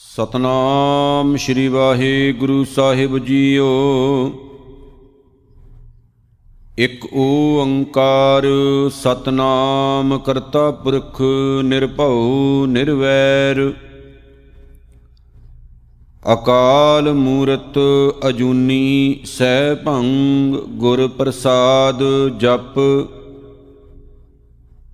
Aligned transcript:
ਸਤਨਾਮ 0.00 1.36
ਸ੍ਰੀ 1.36 1.68
ਵਾਹਿਗੁਰੂ 1.68 2.64
ਸਾਹਿਬ 2.64 3.18
ਜੀਓ। 3.18 3.66
ਇਕ 6.78 7.04
ਓੰਕਾਰ 7.14 8.46
ਸਤਨਾਮ 8.92 10.18
ਕਰਤਾ 10.18 10.70
ਪੁਰਖ 10.70 11.20
ਨਿਰਭਉ 11.64 12.66
ਨਿਰਵੈਰ। 12.66 13.72
ਅਕਾਲ 16.32 17.12
ਮੂਰਤ 17.12 17.78
ਅਜੂਨੀ 18.28 19.20
ਸੈ 19.24 19.74
ਭੰਗ 19.74 20.54
ਗੁਰ 20.54 21.08
ਪ੍ਰਸਾਦ 21.08 22.02
ਜਪ 22.38 22.78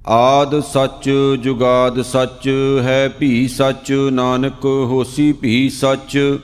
ਆਦ 0.08 0.60
ਸੱਚ, 0.60 1.08
ਜੁਗਾਦ 1.42 2.02
ਸੱਚ, 2.02 2.48
ਹੈ 2.82 3.08
ਭੀ 3.08 3.48
ਸੱਚ, 3.48 3.92
ਨਾਨਕ 4.12 4.64
ਹੋਸੀ 4.64 5.32
ਭੀ 5.32 5.70
ਸੱਚ। 5.70 6.38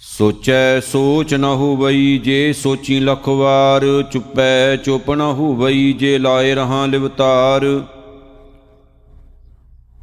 ਸੋਚੈ 0.00 0.80
ਸੋਚ 0.80 1.34
ਨ 1.34 1.44
ਹੋਵਈ 1.44 2.18
ਜੇ 2.18 2.52
ਸੋਚੀ 2.52 3.00
ਲਖ 3.00 3.28
ਵਾਰ, 3.28 3.86
ਚੁੱਪੈ 4.12 4.76
ਚੁੱਪ 4.76 5.10
ਨ 5.10 5.20
ਹੋਵਈ 5.20 5.92
ਜੇ 5.92 6.18
ਲਾਏ 6.18 6.54
ਰਹਾ 6.54 6.84
ਲਿਵਤਾਰ। 6.86 7.66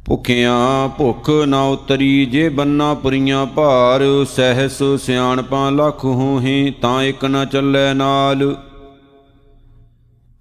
ਭੁਖਿਆਂ 0.06 0.88
ਭੁਖ 0.88 1.30
ਨ 1.30 1.54
ਉਤਰੀ 1.54 2.26
ਜੇ 2.26 2.48
ਬੰਨਾ 2.48 2.94
ਪੁਰੀਆਂ 2.94 3.46
ਭਾਰ, 3.46 4.02
ਸਹਿਸ 4.36 4.82
ਸਿਆਣਪਾਂ 5.00 5.72
ਲਖ 5.72 6.04
ਹੋਹੇ 6.04 6.72
ਤਾਂ 6.82 7.02
ਇਕ 7.02 7.24
ਨ 7.24 7.44
ਚੱਲੈ 7.44 7.92
ਨਾਲ। 7.94 8.54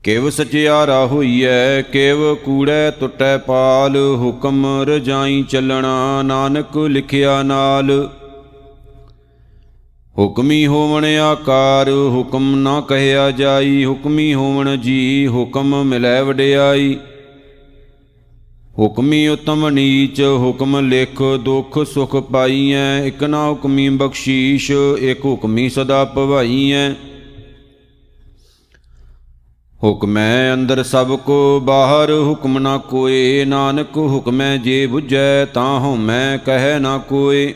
ਕਿਵ 0.04 0.30
ਸਚਿਆਰਾ 0.30 1.06
ਹੋਈਐ 1.06 1.82
ਕਿਵ 1.82 2.36
ਕੂੜੈ 2.36 2.92
ਟੁੱਟੈ 2.92 3.38
ਪਾਲ, 3.38 3.98
ਹੁਕਮ 3.98 4.66
ਰਜਾਈ 4.82 5.44
ਚੱਲਣਾ, 5.44 6.22
ਨਾਨਕ 6.22 6.78
ਲਿਖਿਆ 6.78 7.44
ਨਾਲ। 7.44 8.10
ਹੁਕਮੀ 10.18 10.68
ਹੋਵਣ 10.68 11.06
ਆਕਾਰ, 11.06 11.90
ਹੁਕਮ 11.90 12.56
ਨਾ 12.56 12.82
ਕਹਿਆ 12.82 13.32
ਜਾਈ, 13.32 13.86
ਹੁਕਮੀ 13.86 14.34
ਹੋਵਣ 14.34 14.78
ਜੀ, 14.78 15.28
ਹੁਕਮ 15.28 15.84
ਮਿਲੈ 15.84 16.24
ਵਡਿਆਈ। 16.24 16.98
ਹੁਕਮੀ 18.80 19.28
ਉਤਮ 19.28 19.70
ਨੀਚ, 19.70 20.22
ਹੁਕਮ 20.22 20.80
ਲਿਖ 20.80 21.22
ਦੁਖ 21.40 21.86
ਸੁਖ 21.86 22.16
ਪਾਈਐ, 22.16 23.08
ਇਕ 23.08 23.24
ਨਾ 23.24 23.50
ਹੁਕਮੀ 23.50 23.90
ਬਖਸ਼ੀਸ਼, 23.90 24.72
ਇਕ 25.00 25.26
ਹੁਕਮੀ 25.26 25.70
ਸਦਾ 25.70 26.06
ਭਵਾਈਐ। 26.06 27.13
ਹੁਕਮੈ 29.84 30.54
ਅੰਦਰ 30.54 30.84
ਸਭ 30.84 31.16
ਕੋ, 31.16 31.60
ਬਾਹਰ 31.60 32.12
ਹੁਕਮ 32.12 32.60
ਨਾ 32.60 32.78
ਕੋਏ। 32.78 33.46
ਨਾਨਕ 33.46 33.98
ਹੁਕਮੈ 33.98 34.58
ਜੇ 34.58 34.90
부ਝੈ 34.94 35.46
ਤਾਂ 35.46 35.80
ਹਉਮੈ 35.80 36.38
ਕਹੈ 36.38 36.80
ਨਾ 36.80 36.98
ਕੋਏ। 36.98 37.54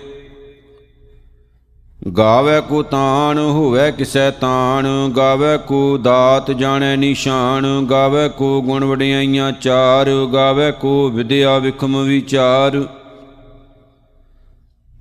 ਗਾਵੇ 2.17 2.61
ਕੋ 2.61 2.83
ਤਾਣ, 2.83 3.39
ਹੋਵੇ 3.39 3.91
ਕਿਸੈ 3.91 4.31
ਤਾਣ। 4.31 5.09
ਗਾਵੇ 5.17 5.57
ਕੋ 5.57 5.97
ਦਾਤ 5.97 6.51
ਜਾਣੈ 6.51 6.95
ਨਿਸ਼ਾਨ। 6.95 7.87
ਗਾਵੇ 7.89 8.29
ਕੋ 8.29 8.61
ਗੁਣ 8.61 8.83
ਵਡਿਆਈਆਂ 8.83 9.51
ਚਾਰ। 9.51 10.09
ਗਾਵੇ 10.33 10.71
ਕੋ 10.71 11.09
ਵਿਦਿਆ 11.09 11.57
ਵਿਖਮ 11.57 12.03
ਵਿਚਾਰ। 12.03 12.87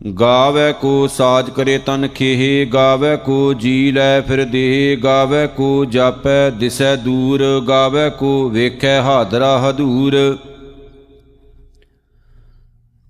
ਗਾਵੇ 0.01 0.73
ਕੋ 0.73 1.07
ਸਾਜ 1.07 1.49
ਕਰੇ 1.51 1.77
ਤਨ 1.79 2.09
ਖੇਹ, 2.09 2.67
ਗਾਵੇ 2.67 3.17
ਕੋ 3.17 3.55
ਜੀ 3.55 3.93
ਲੈ 3.93 4.21
ਫਿਰ 4.21 4.45
ਦੇ 4.45 4.97
ਗਾਵੇ 5.05 5.47
ਕੋ 5.47 5.85
ਜਾਪੈ 5.85 6.51
ਦਿਸੈ 6.51 6.95
ਦੂਰ, 6.97 7.43
ਗਾਵੇ 7.69 8.11
ਕੋ 8.11 8.49
ਵੇਖੈ 8.49 9.01
ਹਾਦਰਾ 9.03 9.59
ਹਦੂਰ। 9.61 10.17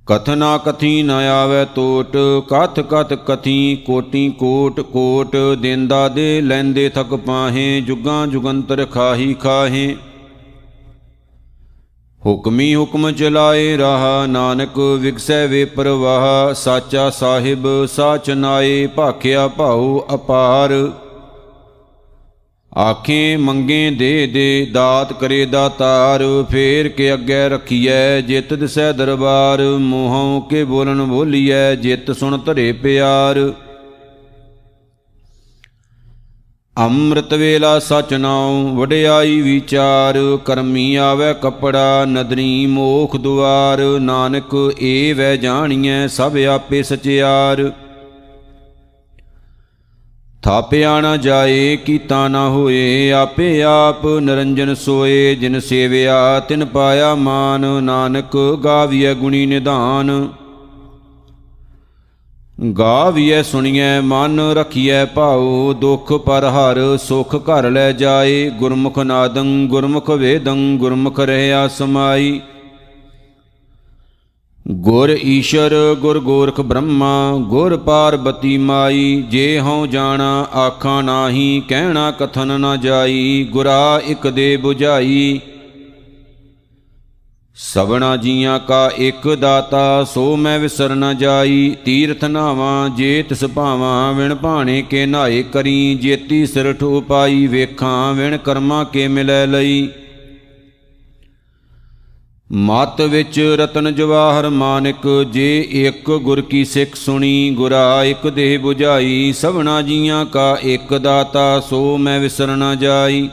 ਕਥਨਾ 0.07 0.57
ਕਥੀ 0.59 1.03
ਨ 1.03 1.11
ਆਵੇ 1.11 1.64
ਟੋਟ 1.75 2.17
ਕਥ 2.48 2.81
ਕਥ 2.81 3.12
ਕਥੀ 3.27 3.77
ਕੋਟੀ 3.87 4.29
ਕੋਟ 4.31 4.81
ਕੋਟ, 4.81 5.37
ਦੇਂਦਾ 5.59 6.09
ਦੇ 6.09 6.41
ਲੈਂਦੇ 6.41 6.89
ਥਕ 6.89 7.14
ਪਾਹੇ, 7.17 7.81
ਜੁਗਾਂ 7.81 8.27
ਜੁਗੰਤਰ 8.27 8.85
ਖਾਹੀ 8.86 9.35
ਖਾਹੇ। 9.35 9.96
ਹੁਕਮੀ 12.27 12.75
ਹੁਕਮ 12.75 13.11
ਚਲਾਏ 13.13 13.77
ਰਹਾ, 13.77 14.27
ਨਾਨਕ 14.27 14.79
ਵਿਗਸੈ 14.79 15.47
ਵੇ 15.47 15.64
ਪ੍ਰਵਾਹ, 15.64 16.55
ਸਾਚਾ 16.55 17.11
ਸਾਹਿਬ 17.11 17.87
ਸਾਚ 17.87 18.31
ਨਾਏ, 18.31 18.87
ਭਾਖਿਆ 18.87 19.48
ਭਾਉ 19.48 20.07
ਅਪਾਰ। 20.14 20.92
ਆਖੇ 22.79 23.37
ਮੰਗੇ 23.37 23.91
ਦੇ 23.91 24.27
ਦੇ, 24.27 24.67
ਦਾਤ 24.73 25.13
ਕਰੇ 25.13 25.47
ਦਾਤਾਰ 25.47 26.45
ਫੇਰ 26.51 26.89
ਕੇ 26.89 27.14
ਅੱਗੇ 27.14 27.48
ਰਖੀਐ 27.48 28.20
ਜਿਤ 28.20 28.55
ਦਿਸੈ 28.55 28.93
ਦਰਬਾਰ, 28.93 29.63
ਮੋਹੋਂ 29.63 30.41
ਕੇ 30.41 30.64
ਬੋਲਣ 30.64 31.03
ਬੋਲੀਐ, 31.03 31.75
ਜਿਤ 31.75 32.11
ਸੁਣ 32.11 32.39
ਧਰੇ 32.39 32.73
ਪਿਆਰ। 32.73 33.53
ਅੰਮ੍ਰਿਤ 36.79 37.35
ਵੇਲਾ 37.35 37.79
ਸਚ 37.79 38.14
ਨਾਉ, 38.14 38.77
ਵਡਿਆਈ 38.77 39.41
ਵਿਚਾਰ, 39.41 40.39
ਕਰਮੀ 40.45 40.95
ਆਵੇ 40.95 41.35
ਕਪੜਾ, 41.42 42.05
ਨਦਰੀ 42.05 42.67
ਮੋਖ 42.67 43.17
ਦੁਆਰ, 43.17 43.81
ਨਾਨਕ 44.01 44.73
ਏ 44.81 45.13
ਵੈ 45.13 45.37
ਜਾਣੀਐ 45.37 46.07
ਸਭ 46.07 46.37
ਆਪੇ 46.37 46.83
ਸਚਿਆਰ। 46.83 47.73
ਥਾਪਿਆ 50.42 51.01
ਨਾ 51.01 51.17
ਜਾਏ, 51.17 51.77
ਕੀਤਾ 51.77 52.29
ਨਾ 52.29 52.48
ਹੋਏ, 52.48 53.11
ਆਪੇ 53.11 53.63
ਆਪ 53.63 54.07
ਨਿਰੰਜਨ 54.07 54.75
ਸੋਏ, 54.75 55.35
ਜਿਨ 55.35 55.61
ਸੇਵਿਆ 55.61 56.41
ਤਿਨ 56.41 56.64
ਪਾਇਆ 56.64 57.14
ਮਾਨ, 57.14 57.67
ਨਾਨਕ 57.83 58.37
ਗਾਵੀਐ 58.64 59.14
ਗੁਣੀ 59.14 59.47
ਨਿਧਾਨ। 59.47 60.29
ਗਾਵੀਐ 62.78 63.42
ਸੁਣੀਐ, 63.42 64.00
ਮਨ 64.00 64.40
ਰਖੀਐ 64.40 65.05
ਭਾਉ, 65.05 65.72
ਦੁਖ 65.72 66.12
ਪਰ 66.12 66.44
ਹਰ 66.44 66.96
ਸੁਖ 66.96 67.34
ਘਰ 67.34 67.70
ਲੈ 67.70 67.92
ਜਾਏ। 67.92 68.50
ਗੁਰਮੁਖ 68.50 68.98
ਨਾਦੰ, 68.98 69.67
ਗੁਰਮੁਖ 69.67 70.11
ਵੇਦੰ, 70.11 70.77
ਗੁਰਮੁਖ 70.78 71.20
ਰਹਿਆ 71.20 71.68
ਸਮਾਈ। 71.68 72.40
ਗੁਰ 74.68 75.11
ਈਸ਼ਰ, 75.11 75.96
ਗੁਰ 75.98 76.20
ਗੋਰਖ 76.20 76.61
ਬ੍ਰਹਮਾ, 76.61 77.36
ਗੁਰ 77.36 77.77
ਪਾਰਬਤੀ 77.77 78.58
ਮਾਈ। 78.58 79.24
ਜੇ 79.30 79.61
ਹਉ 79.61 79.86
ਜਾਣਾ, 79.86 80.46
ਆਖਾਂ 80.56 81.02
ਨਾਹੀ, 81.02 81.62
ਕਹਿਣਾ 81.68 82.11
ਕਥਨ 82.11 82.61
ਨਾ 82.61 82.77
ਜਾਈ। 82.77 83.48
ਗੁਰਾ 83.50 84.00
ਇਕ 84.06 84.27
ਦੇ 84.27 84.58
부ਝਾਈ 84.64 85.40
ਸਵਣਾ 87.58 88.17
ਜੀਆਂ 88.17 88.58
ਕਾ 88.58 88.90
ਇਕ 88.98 89.34
ਦਾਤਾ, 89.34 90.05
ਸੋ 90.05 90.36
ਮੈਂ 90.36 90.58
ਵਿਸਰ 90.58 90.94
ਨ 90.94 91.17
ਜਾਈ। 91.17 91.77
ਤੀਰਥ 91.84 92.24
ਨਾਵਾਂ, 92.24 92.89
ਜੇ 92.90 93.22
ਤਿਸ 93.22 93.44
ਭਾਵਾਂ, 93.44 94.12
ਵਿਣ 94.12 94.34
ਭਾਣੇ 94.34 94.83
ਕੇ 94.83 95.06
ਨਾਏ 95.06 95.42
ਕਰੀ। 95.42 95.95
ਜੇਤੀ 95.95 96.46
ਸਿਰ 96.46 96.72
ਠੋ 96.72 97.00
ਪਾਈ, 97.00 97.46
ਵੇਖਾਂ 97.46 98.14
ਵਿਣ 98.14 98.36
ਕਰਮਾਂ 98.36 98.84
ਕੇ 98.84 99.08
ਮਿਲੈ 99.08 99.46
ਲਈ। 99.46 99.89
ਮਤ 102.52 103.00
ਵਿੱਚ 103.00 103.40
ਰਤਨ 103.40 103.95
ਜਵਾਹਰ 103.95 104.48
ਮਾਨਿਕ, 104.48 105.27
ਜੇ 105.33 105.66
ਇੱਕ 105.70 106.11
ਗੁਰ 106.11 106.40
ਕੀ 106.40 106.64
ਸਿੱਖ 106.64 106.95
ਸੁਣੀ, 106.95 107.50
ਗੁਰਾ 107.50 108.05
ਇੱਕ 108.05 108.28
ਦੇਹ 108.28 108.58
부ਝਾਈ 108.58 109.33
ਸਭਨਾ 109.33 109.83
ਜੀਆਂ 109.83 110.24
ਕਾ 110.24 110.58
ਇੱਕ 110.62 110.95
ਦਾਤਾ, 110.95 111.61
ਸੋ 111.61 111.96
ਮੈਂ 111.96 112.20
ਵਿਸਰ 112.20 112.46
ਨ 112.46 112.78
ਜਾਈ। 112.78 113.28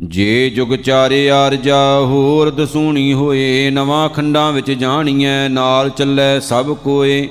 ਜੇ 0.00 0.50
ਜੁਗ 0.50 0.74
ਚਾਰੇ 0.74 1.30
ਆਰਜਾ 1.30 2.00
ਹੋਰ 2.00 2.50
ਦਸੂਣੀ 2.50 3.12
ਹੋਏ, 3.12 3.70
ਨਵਾਂ 3.70 4.08
ਖੰਡਾਂ 4.08 4.52
ਵਿੱਚ 4.52 4.70
ਜਾਣੀਐ, 4.70 5.48
ਨਾਲ 5.48 5.90
ਚੱਲੈ 5.90 6.40
ਸਭ 6.40 6.76
ਕੋਏ। 6.76 7.28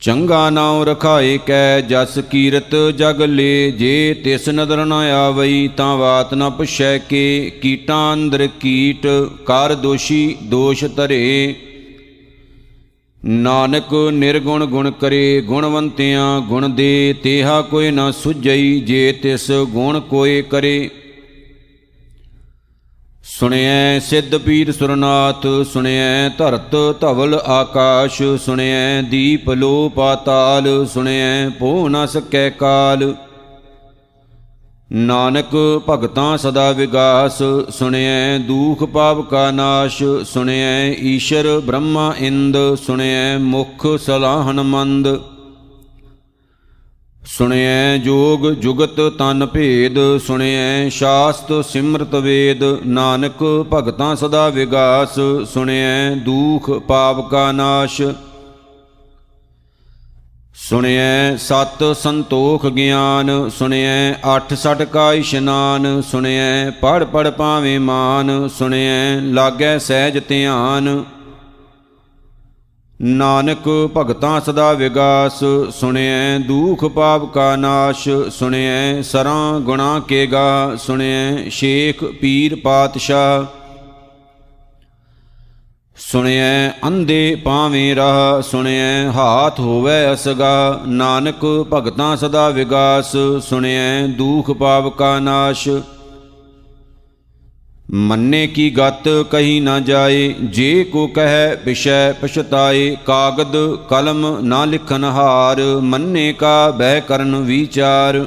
ਚੰਗਾ 0.00 0.50
ਨਾਉ 0.50 0.84
ਰਖਾਏ 0.84 1.38
ਕੈ, 1.38 1.80
ਜਸ 1.80 2.18
ਕੀਰਤ 2.18 2.74
ਜਗ 2.98 3.22
ਲੇ, 3.22 3.70
ਜੇ 3.70 4.14
ਤਿਸ 4.24 4.48
ਨਦਰ 4.48 4.84
ਨ 4.84 4.92
ਆਵਈ, 4.92 5.68
ਤਾਂ 5.76 5.98
ਬਾਤ 5.98 6.34
ਨ 6.34 6.50
ਪੁਛੈ 6.50 6.98
ਕੇ, 6.98 7.52
ਕੀਟਾਂ 7.62 8.14
ਅੰਦਰ 8.14 8.48
ਕੀਟ, 8.60 9.06
ਕਰ 9.46 9.74
ਦੋਸ਼ੀ 9.74 10.36
ਦੋਸ਼ 10.42 10.84
ਧਰੇ। 10.84 11.54
ਨਾਨਕ 13.24 13.94
ਨਿਰਗੁਣ 14.12 14.64
ਗੁਣ 14.66 14.90
ਕਰੇ, 14.90 15.40
ਗੁਣਵੰਤਿਆਂ 15.40 16.40
ਗੁਣ 16.40 16.68
ਦੇ, 16.68 17.14
ਤੇਹਾ 17.22 17.62
ਕੋਈ 17.62 17.90
ਨਾ 17.90 18.10
ਸੁਝਈ 18.10 18.80
ਜੇ 18.80 19.12
ਤਿਸ 19.12 19.50
ਗੁਣ 19.50 20.00
ਕੋਏ 20.00 20.42
ਕਰੇ। 20.42 20.90
ਸੁਣਿਐ 23.24 23.98
ਸਿੱਧ 23.98 24.36
ਪੀਰ 24.36 24.72
ਸੁਰਨਾਥ, 24.72 25.46
ਸੁਣਿਐ 25.72 26.28
ਧਰਤ 26.38 26.76
ਧਵਲ 27.00 27.34
ਆਕਾਸ਼, 27.34 28.22
ਸੁਣਿਐ 28.40 29.02
ਦੀਪ 29.02 29.50
ਲੋ 29.50 29.88
ਪਾਤਾਲ 29.88 30.86
ਸੁਣਿਐ 30.86 31.48
ਪੋ 31.48 31.88
ਨ 31.88 32.06
ਸਕੈ 32.06 32.50
ਕਾਲ। 32.50 33.14
ਨਾਨਕ 34.92 35.82
ਭਗਤਾਂ 35.88 36.38
ਸਦਾ 36.38 36.70
ਵਿਗਾਸ, 36.72 37.42
ਸੁਣਿਐ 37.70 38.38
ਦੂਖ 38.38 38.84
ਪਾਪ 38.84 39.20
ਕਾ 39.20 39.50
ਨਾਸ਼, 39.50 40.02
ਸੁਣਿਐ 40.24 40.92
ਈਸ਼ਰ 40.92 41.60
ਬ੍ਰਹਮਾ 41.64 42.14
ਇੰਦ, 42.18 42.56
ਸੁਣਿਐ 42.86 43.36
ਮੁਖ 43.38 43.86
ਸਲਾਹਨ 43.98 44.62
ਮੰਦ। 44.62 45.08
ਸੁਣਿਐ 47.26 47.96
ਜੋਗ 47.96 48.50
ਜੁਗਤ 48.50 49.00
ਤਨ 49.18 49.46
ਭੇਦ, 49.46 49.98
ਸੁਣਿਐ 50.26 50.88
ਸ਼ਾਸਤ 50.88 51.52
ਸਿਮਰਤ 51.64 52.14
ਵੇਦ। 52.14 52.64
ਨਾਨਕ 52.86 53.66
ਭਗਤਾਂ 53.72 54.16
ਸਦਾ 54.16 54.48
ਵਿਗਾਸ, 54.48 55.18
ਸੁਣਿਐ 55.54 56.14
ਦੂਖ 56.14 56.70
ਪਾਪ 56.70 57.30
ਕਾ 57.30 57.52
ਨਾਸ਼। 57.52 58.02
ਸੁਣਿਐ 60.68 61.36
ਸਤ 61.36 61.82
ਸੰਤੋਖ 61.96 62.66
ਗਿਆਨ, 62.66 63.48
ਸੁਣਿਐ 63.48 64.12
ਅੱਠ 64.36 64.52
ਸਟ 64.54 64.82
ਕਾ 64.82 65.12
ਇਸ਼ਨਾਨ, 65.12 66.02
ਸੁਣਿਐ 66.02 66.70
ਪੜ 66.70 67.04
ਪੜ 67.04 67.30
ਪਾਵੇਂ 67.30 67.78
ਮਾਨ, 67.80 68.48
ਸੁਣਿਐ 68.48 69.20
ਲਾਗੈ 69.20 69.78
ਸਹਿਜ 69.78 70.18
ਧਿਆਨ। 70.28 71.04
ਨਾਨਕ 73.02 73.68
ਭਗਤਾਂ 73.96 74.40
ਸਦਾ 74.40 74.72
ਵਿਗਾਸ, 74.72 75.40
ਸੁਣਿਐ 75.74 76.38
ਦੂਖ 76.38 76.84
ਪਾਪ 76.84 77.24
ਕਾ 77.34 77.54
ਨਾਸ਼, 77.56 78.08
ਸੁਣਿਐ 78.30 79.02
ਸਰਾਂ 79.02 79.60
ਗੁਣਾ 79.60 79.98
ਕੇ 80.08 80.26
ਗਾ, 80.26 80.76
ਸੁਣਿਐ 80.76 81.48
ਸ਼ੇਖ 81.50 82.04
ਪੀਰ 82.04 82.56
ਪਾਤਸ਼ਾਹ। 82.56 83.59
ਸੁਣਿਐ 86.00 86.70
ਅੰਧੇ 86.86 87.36
ਪਾਵੇਂ 87.44 87.96
ਰਹ, 87.96 88.40
ਸੁਣਿਐ 88.42 89.08
ਹਾਥ 89.08 89.60
ਹੋਵੇ 89.60 90.12
ਅਸਗਾ। 90.12 90.80
ਨਾਨਕ 90.86 91.44
ਭਗਤਾਂ 91.72 92.16
ਸਦਾ 92.16 92.48
ਵਿਗਾਸ, 92.48 93.12
ਸੁਣਿਐ 93.42 94.06
ਦੂਖ 94.06 94.50
ਪਾਪ 94.50 94.88
ਕਾ 94.88 95.18
ਨਾਸ਼। 95.18 95.68
ਮੰਨੇ 97.90 98.46
ਕੀ 98.46 98.70
ਗਤ 98.70 99.08
ਕਹੀ 99.30 99.60
ਨਾ 99.60 99.78
ਜਾਏ, 99.80 100.34
ਜੇ 100.42 100.84
ਕੋ 100.84 101.06
ਕਹੈ 101.06 101.56
ਵਿਸ਼ੈ 101.64 102.12
ਪਛਤਾਏ, 102.12 102.96
ਕਾਗਦ 103.06 103.56
ਕਲਮ 103.90 104.38
ਨਾ 104.40 104.64
ਲਿਖਨ 104.64 105.04
ਹਾਰ 105.04 105.60
ਮੰਨੇ 105.82 106.32
ਕਾ 106.32 106.70
ਬਹਿ 106.70 107.00
ਕਰਨ 107.00 107.36
ਵਿਚਾਰ। 107.36 108.26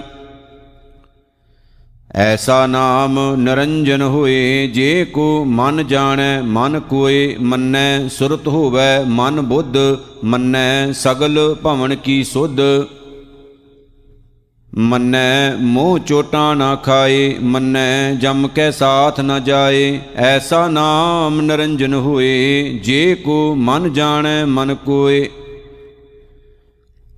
ਐਸਾ 2.16 2.68
ਨਾਮ 2.68 3.36
ਨਰੰਜਨ 3.36 4.02
ਹੋਏ, 4.02 4.68
ਜੇ 4.68 5.06
ਕੋ 5.06 5.46
ਮਨ 5.46 5.88
ਜਾਣੈ, 5.88 6.42
ਮਨ 6.42 6.80
ਕੋਏ 6.80 7.36
ਮੰਨੈ, 7.42 8.08
ਸੁਰਤ 8.08 8.48
ਹੋਵੈ, 8.48 9.04
ਮਨ 9.08 9.42
ਬੁੱਧ 9.42 9.78
ਮੰਨੈ, 10.24 10.92
ਸਗਲ 10.92 11.56
ਭਵਨ 11.64 11.96
ਕੀ 11.96 12.24
ਸੁਧ। 12.24 12.60
ਮੰਨੈ, 14.76 15.56
ਮੋਹ 15.56 16.00
ਚੋਟਾਂ 16.00 16.56
ਨਾ 16.56 16.76
ਖਾਏ, 16.76 17.38
ਮੰਨੈ, 17.42 18.12
ਜਮ 18.12 18.48
ਕੈ 18.48 18.72
ਸਾਥ 18.72 19.20
ਨ 19.20 19.44
ਜਾਏ। 19.44 20.00
ਐਸਾ 20.16 20.68
ਨਾਮ 20.68 21.42
ਨਰੰਜਨ 21.42 21.94
ਹੋਏ, 21.94 22.64
ਜੇ 22.84 23.16
ਕੋ 23.16 23.56
ਮਨ 23.56 23.94
ਜਾਣੈ, 23.94 24.46
ਮਨ 24.46 24.76
ਕੋਏ 24.76 25.30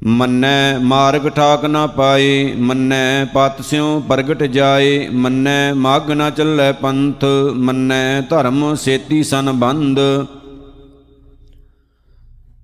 ਮੰਨੈ 0.07 0.77
ਮਾਰਗ 0.79 1.27
ਠਾਕ 1.29 1.65
ਨਾ 1.65 1.87
ਪਾਏ, 1.87 2.53
ਮੰਨੈ 2.55 3.25
ਪਤ 3.25 3.61
ਸਿਉ 3.61 3.99
ਪ੍ਰਗਟ 3.99 4.43
ਜਾਏ, 4.43 5.09
ਮੰਨੈ 5.09 5.73
ਮਗ 5.73 6.11
ਨਾ 6.11 6.29
ਚੱਲੈ 6.29 6.71
ਪੰਥ, 6.71 7.25
ਮੰਨੈ 7.55 8.21
ਧਰਮ 8.21 8.75
ਸੇਤੀ 8.75 9.23
ਸੰਬੰਧ 9.23 9.99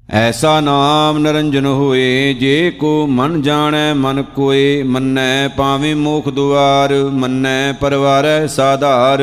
ਐਸਾ 0.10 0.60
ਨਾਮ 0.60 1.18
ਨਰੰਜਨ 1.18 1.66
ਹੋਏ, 1.66 2.34
ਜੇ 2.34 2.72
ਕੋ 2.72 3.08
ਮਨ 3.08 3.42
ਜਾਣੈ 3.42 3.94
ਮਨ 3.94 4.22
ਕੋਏ, 4.22 4.84
ਮੰਨੈ 4.84 5.48
ਪਾਵੇਂ 5.48 5.96
ਮੋਖ 5.96 6.30
ਦੁਆਰ, 6.30 6.94
ਮੰਨੈ 6.94 7.72
ਪਰਵਾਰੈ 7.72 8.48
ਸਾਧਾਰ। 8.48 9.22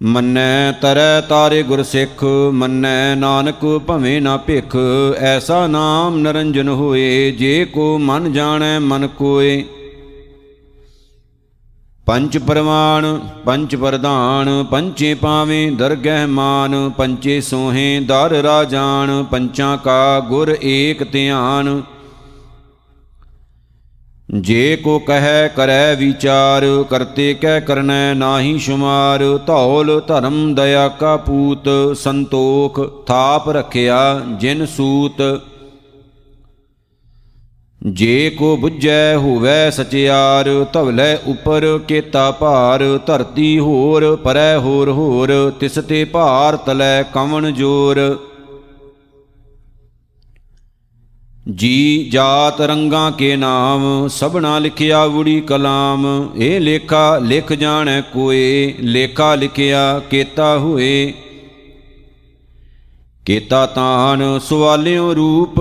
ਮੰਨੈ 0.00 0.72
ਤਰੈ 0.72 1.20
ਤਾਰੇ 1.20 1.62
ਗੁਰ 1.62 1.82
ਸਿੱਖ, 1.82 2.22
ਮੰਨੈ 2.52 3.14
ਨਾਨਕ 3.14 3.64
ਭਵੇਂ 3.86 4.20
ਨਾ 4.22 4.36
ਭਿਖ, 4.36 4.76
ਐਸਾ 5.18 5.66
ਨਾਮ 5.66 6.18
ਨਰੰਜਨ 6.18 6.68
ਹੋਏ, 6.68 7.30
ਜੇ 7.30 7.64
ਕੋ 7.64 7.98
ਮਨ 7.98 8.32
ਜਾਣੈ 8.32 8.78
ਮਨ 8.78 9.06
ਕੋਏ। 9.06 9.64
ਪੰਚ 12.06 12.38
ਪਰਮਾਨ 12.38 13.04
ਪੰਚ 13.44 13.74
ਵਰਦਾਨ 13.76 14.64
ਪੰਚੇ 14.70 15.14
ਪਾਵੇਂ 15.14 15.70
ਦਰਗਹਿ 15.72 16.26
ਮਾਨ, 16.26 16.90
ਪੰਚੇ 16.96 17.40
ਸੋਹੇ 17.40 18.00
ਦਰ 18.00 18.30
ਰਾਜਾਨ, 18.42 19.24
ਪੰਚਾਂ 19.30 19.76
ਕਾ 19.78 20.20
ਗੁਰ 20.20 20.56
ਏਕ 20.62 21.04
ਧਿਆਨ। 21.12 21.82
ਜੇ 24.28 24.76
ਕੋ 24.76 24.98
ਕਹੈ 24.98 25.48
ਕਰੈ 25.48 25.94
ਵਿਚਾਰ, 25.94 26.84
ਕਰਤੇ 26.90 27.34
ਕਹਿ 27.34 27.60
ਕਰਨੈ 27.60 28.14
ਨਾਹੀ 28.14 28.58
ਸ਼ੁਮਾਰ, 28.58 29.38
ਧੌਲ 29.46 30.00
ਧਰਮ 30.08 30.54
ਦਇਆ 30.54 30.88
ਕਾ 30.88 31.16
ਪੂਤ, 31.16 31.68
ਸੰਤੋਖ 31.96 33.04
ਥਾਪ 33.06 33.48
ਰਖਿਆ 33.50 34.22
ਜਿਨ 34.40 34.66
ਸੂਤ। 34.66 35.22
ਜੇ 37.86 38.30
ਕੋ 38.30 38.56
ਬੁੱਝੈ 38.56 39.16
ਹੋਵੈ 39.16 39.70
ਸਚਿਆਰ, 39.70 40.66
ਧਵਲੇ 40.72 41.18
ਉਪਰ 41.26 41.78
ਕੇਤਾ 41.88 42.30
ਭਾਰ, 42.30 42.98
ਧਰਤੀ 43.06 43.58
ਹੋਰ 43.58 44.16
ਪਰੈ 44.16 44.56
ਹੋਰ 44.58 44.90
ਹੋਰ, 44.90 45.52
ਤਿਸ 45.60 45.78
ਤੇ 45.88 46.04
ਭਾਰ 46.04 46.56
ਤਲੈ 46.56 47.02
ਕਵਣ 47.02 47.50
ਜੋਰ। 47.50 48.18
ਜੀ 51.54 52.08
ਜਾਤ 52.12 52.60
ਰੰਗਾਂ 52.60 53.12
ਕੇ 53.12 53.36
ਨਾਮ, 53.36 54.08
ਸਭਨਾ 54.08 54.58
ਲਿਖਿਆ 54.58 55.02
ਉੜੀ 55.02 55.40
ਕਲਾਮ। 55.40 56.28
ਇਹ 56.36 56.60
ਲੇਖਾ 56.60 57.18
ਲਿਖ 57.18 57.52
ਜਾਣੈ 57.52 58.00
ਕੋਏ, 58.00 58.74
ਲੇਖਾ 58.80 59.34
ਲਿਖਿਆ 59.34 60.00
ਕੇਤਾ 60.10 60.58
ਹੋਏ। 60.58 61.14
ਕੇਤਾ 63.26 63.66
ਤਾਨ 63.66 64.38
ਸਵਾਲਿਓ 64.38 65.14
ਰੂਪ, 65.14 65.54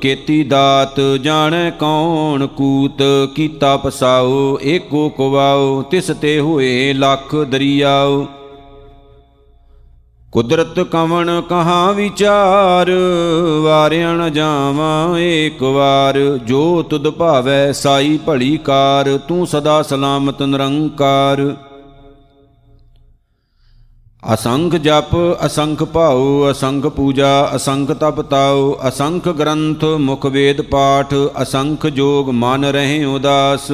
ਕੇਤੀ 0.00 0.44
ਦਾਤ 0.44 1.00
ਜਾਣੈ 1.20 1.70
ਕੌਣ 1.70 2.46
ਕੂਤ। 2.46 3.02
ਕੀਤਾ 3.34 3.76
ਪਸਾਓ, 3.76 4.58
ਏਕੋ 4.62 5.08
ਕਵਾਓ, 5.08 5.82
ਤਿਸ 5.82 6.06
ਤੇ 6.20 6.40
ਹੋਏ 6.40 6.92
ਲੱਖ 6.92 7.34
ਦਰਿਆਓ। 7.36 8.26
ਕੁਦਰਤ 10.32 10.80
ਕਵਣ 10.80 11.40
ਕਹਾ 11.40 11.90
ਵਿਚਾਰ, 11.92 12.90
ਵਾਰਿਆ 13.62 14.12
ਨ 14.12 14.32
ਜਾਵਾਂ 14.32 15.18
ਏਕ 15.18 15.62
ਵਾਰ। 15.62 16.38
ਜੋ 16.38 16.82
ਤੁਧ 16.82 17.08
ਭਾਵੈ 17.08 17.72
ਸਾਈ 17.72 18.18
ਭਲੀ 18.26 18.56
ਕਾਰ, 18.56 19.18
ਤੂੰ 19.28 19.46
ਸਦਾ 19.46 19.82
ਸਲਾਮਤ 19.82 20.42
ਨਿਰੰਕਾਰ। 20.42 21.56
ਅਸੰਖ 24.34 24.76
ਜਪ, 24.76 25.14
ਅਸੰਖ 25.46 25.82
ਭਾਉ, 25.82 26.50
ਅਸੰਖ 26.50 26.86
ਪੂਜਾ, 26.86 27.50
ਅਸੰਖ 27.56 27.92
ਤਪ 27.92 28.20
ਤਾਉ, 28.20 28.74
ਅਸੰਖ 28.88 29.28
ਗ੍ਰੰਥ, 29.28 29.84
ਮੁਖ 29.84 30.26
ਵੇਦ 30.26 30.60
ਪਾਠ, 30.60 31.14
ਅਸੰਖ 31.42 31.86
ਜੋਗ 31.86 32.30
ਮਨ 32.30 32.64
ਰਹੇ 32.64 33.04
ਉਦਾਸ। 33.04 33.72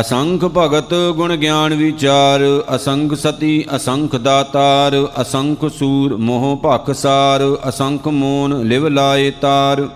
ਅਸੰਖ 0.00 0.44
ਭਗਤ 0.44 0.94
ਗੁਣ 1.16 1.36
ਗਿਆਨ 1.36 1.74
ਵਿਚਾਰ, 1.74 2.40
ਅਸੰਖ 2.76 3.14
ਸਤੀ, 3.14 3.64
ਅਸੰਖ 3.76 4.16
ਦਾਤਾਰ, 4.16 5.08
ਅਸੰਖ 5.22 5.64
ਸੂਰ 5.78 6.16
ਮੋਹ 6.16 6.62
ਭਖਸਾਰ 6.64 7.42
ਅਸੰਖ 7.68 8.08
ਮੋਨ 8.08 8.62
ਲਿਵ 8.62 8.88
ਲਾਏ 8.88 9.30
ਤਾਰ। 9.30 9.88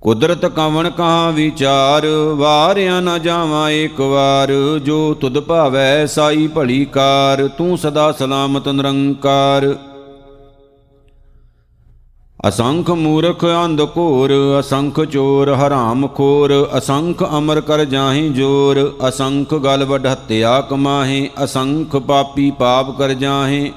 ਕੁਦਰਤ 0.00 0.46
ਕਵਣ 0.46 0.90
ਕਹਾ 0.90 1.30
ਵਿਚਾਰ, 1.30 2.06
ਵਾਰਿਆ 2.36 3.00
ਨ 3.00 3.18
ਜਾਵਾਂ 3.18 3.70
ਏਕ 3.70 4.00
ਵਾਰ, 4.00 4.52
ਜੋ 4.78 5.14
ਤੁਧ 5.14 5.40
ਭਾਵੈ 5.40 6.06
ਸਾਈ 6.06 6.46
ਭਲੀ 6.46 6.84
ਕਾਰ, 6.84 7.48
ਤੂੰ 7.48 7.78
ਸਦਾ 7.78 8.12
ਸਲਾਮਤ 8.12 8.68
ਨਿਰੰਕਾਰ। 8.68 9.76
ਅਸੰਖ 12.40 12.90
ਮੂਰਖ 12.90 13.44
ਅੰਧ 13.64 13.80
ਘੋਰ, 13.96 14.32
ਅਸੰਖ 14.60 15.00
ਚੋਰ 15.04 15.48
ਹਰਾਮ 15.54 16.06
ਖੋਰ, 16.08 16.52
ਅਸੰਖ 16.78 17.22
ਅਮਰ 17.38 17.60
ਕਰ 17.60 17.84
ਜਾਹੀ 17.84 18.28
ਜੋਰ, 18.28 18.98
ਅਸੰਖ 19.08 19.54
ਗਲ 19.54 19.84
ਵਡ 19.84 20.06
ਹੱਤਿਆ 20.06 20.60
ਕਮਾਹੇ, 20.60 21.28
ਅਸੰਖ 21.44 21.96
ਪਾਪੀ 21.96 22.50
ਪਾਪ 22.50 22.96
ਕਰ 22.98 23.14
ਜਾਹੇ। 23.14 23.72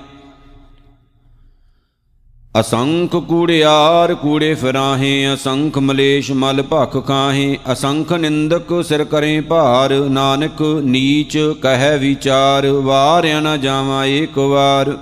ਅਸੰਖ 2.59 3.15
ਕੂੜਿਆਰ 3.15 4.13
ਕੂੜੇ 4.15 4.53
ਫਿਰਾਹੇ, 4.53 5.33
ਅਸੰਖ 5.33 5.77
ਮਲੇਸ਼ 5.77 6.31
ਮਲ 6.31 6.63
ਭਖ 6.73 7.05
ਖਾਹੇ, 7.07 7.57
ਅਸੰਖ 7.71 8.13
ਨਿੰਦਕ 8.13 8.83
ਸਿਰ 8.83 9.03
ਕਰੇ 9.03 9.39
ਭਾਰ, 9.41 9.93
ਨਾਨਕ 9.93 10.61
ਨੀਚ 10.83 11.37
ਕਹਿ 11.61 11.97
ਵਿਚਾਰ 11.97 12.67
ਵਾਰਿਆ 12.67 13.39
ਨ 13.39 13.59
ਜਾਵਾਂ 13.61 14.05
ਏਕ 14.05 14.37
ਵਾਰ। 14.37 14.97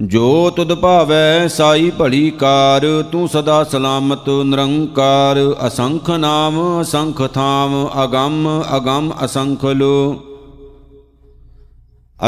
ਜੋ 0.00 0.50
ਤੁਧ 0.50 0.74
ਭਾਵੈ 0.74 1.48
ਸਾਈ 1.48 1.90
ਭਲੀ 1.90 2.30
ਕਾਰ, 2.30 3.04
ਤੂੰ 3.12 3.28
ਸਦਾ 3.28 3.64
ਸਲਾਮਤ 3.64 4.28
ਨਿਰੰਕਾਰ। 4.44 5.38
ਅਸੰਖ 5.66 6.10
ਨਾਮ, 6.10 6.82
ਅਸੰਖ 6.82 7.22
ਥਾਮ, 7.34 7.88
ਅਗੰਮ 8.04 8.62
ਅਗੰਮ 8.76 9.12
ਅਸੰਖ 9.24 9.64
ਲੋ। 9.64 10.22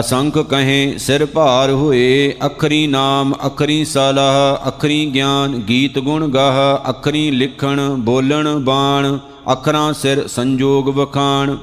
ਅਸੰਖ 0.00 0.38
ਕਹੇ, 0.38 0.99
ਸਿਰ 0.99 1.26
ਭਾਰ 1.26 1.71
ਹੋਏ, 1.71 2.35
ਅਖਰੀ 2.47 2.87
ਨਾਮ, 2.87 3.35
ਅਖਰੀ 3.47 3.85
ਸਲਾਹ, 3.85 4.68
ਅਖਰੀ 4.68 5.06
ਗਿਆਨ, 5.06 5.59
ਗੀਤ 5.59 5.99
ਗੁਣ 5.99 6.28
ਗਾਹ, 6.28 6.90
ਅਖਰੀ 6.90 7.30
ਲਿਖਣ, 7.30 7.88
ਬੋਲਣ, 7.88 8.59
ਬਾਣ, 8.59 9.18
ਅਖਰਾਂ 9.52 9.92
ਸਿਰ 9.92 10.26
ਸੰਜੋਗ 10.26 10.88
ਵਖਾਣ। 10.88 11.56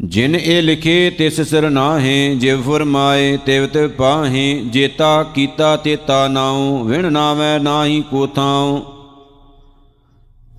ਜਿਨ 0.00 0.34
ਇਹ 0.34 0.62
ਲਿਖੇ 0.62 1.10
ਤਿਸ 1.10 1.40
ਸਿਰ 1.40 1.70
ਨਾਹੇ, 1.70 2.34
ਜਿਵ 2.34 2.62
ਫਰਮਾਏ 2.62 3.38
ਤਿਵ 3.46 3.66
ਤਿਵ 3.66 3.88
ਪਾਹੇ, 3.88 4.54
ਜੇਤਾ 4.54 5.22
ਕੀਤਾ 5.22 5.76
ਤੇਤਾ 5.76 6.28
ਨਾਉ, 6.28 6.84
ਵਿਣ 6.84 7.12
ਨਾਵੇਂ 7.12 7.60
ਨਾਹੀ 7.60 8.02
ਕੋ 8.10 8.26
ਥਾਉ 8.26 8.80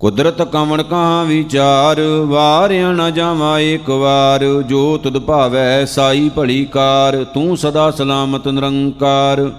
ਕੁਦਰਤ 0.00 0.42
ਕਵਣ 0.42 0.82
ਕਹਾਂ 0.82 1.24
ਵਿਚਾਰ, 1.24 2.00
ਵਾਰਿਆ 2.26 2.92
ਨ 2.92 3.10
ਜਾਵਾ 3.14 3.60
ਏਕ 3.60 3.90
ਵਾਰ, 3.90 4.62
ਜੋ 4.62 4.98
ਤੁਧ 4.98 5.18
ਭਾਵੈ 5.18 5.84
ਸਾਈ 5.84 6.28
ਭਲੀ 6.28 6.64
ਕਾਰ, 6.64 7.24
ਤੂੰ 7.24 7.56
ਸਦਾ 7.56 7.90
ਸਲਾਮਤ 7.90 8.48
ਨਿਰੰਕਾਰ। 8.48 9.50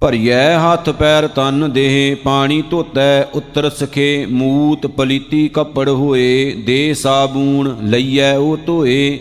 ਭਰੀਐ 0.00 0.56
ਹੱਥ 0.58 0.90
ਪੈਰ 0.90 1.26
ਤਨ 1.28 1.72
ਦੇਹ, 1.72 2.16
ਪਾਣੀ 2.16 2.62
ਧੋਤੈ 2.70 3.22
ਉਤਰ 3.34 3.70
ਸਖੇ, 3.70 4.26
ਮੂਤ 4.26 4.86
ਪਲੀਤੀ 4.86 5.48
ਕੱਪੜ 5.48 5.88
ਹੋਏ, 5.88 6.54
ਦੇ 6.66 6.94
ਸਾਬੂਣ 6.94 7.76
ਲਈਐ 7.82 8.36
ਉਹ 8.36 8.56
ਧੋਏ। 8.56 9.18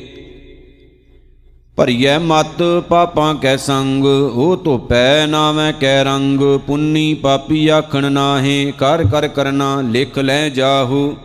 ਭਰੀਐ 1.76 2.18
ਮਤ 2.18 2.64
ਪਾਪਾਂ 2.90 3.36
ਕੈ 3.36 3.58
ਸੰਗ, 3.58 4.06
ਉਹ 4.06 4.56
ਧੋਪੈ 4.58 5.26
ਨਾਵੇਂ 5.28 5.74
ਕੈ 5.74 6.04
ਰੰਗ, 6.04 6.42
ਪੁੰਨੀ 6.68 7.14
ਪਾਪੀ 7.14 7.68
ਆਖਣ 7.68 8.12
ਨਾਹੇ 8.12 8.74
ਕਰ 8.78 9.04
ਕਰ 9.04 9.28
ਕਰਨਾ 9.28 9.82
ਲਿਖ 9.82 10.20
ਲੈ 10.20 10.50
ਜਾਹੂ। 10.50 11.16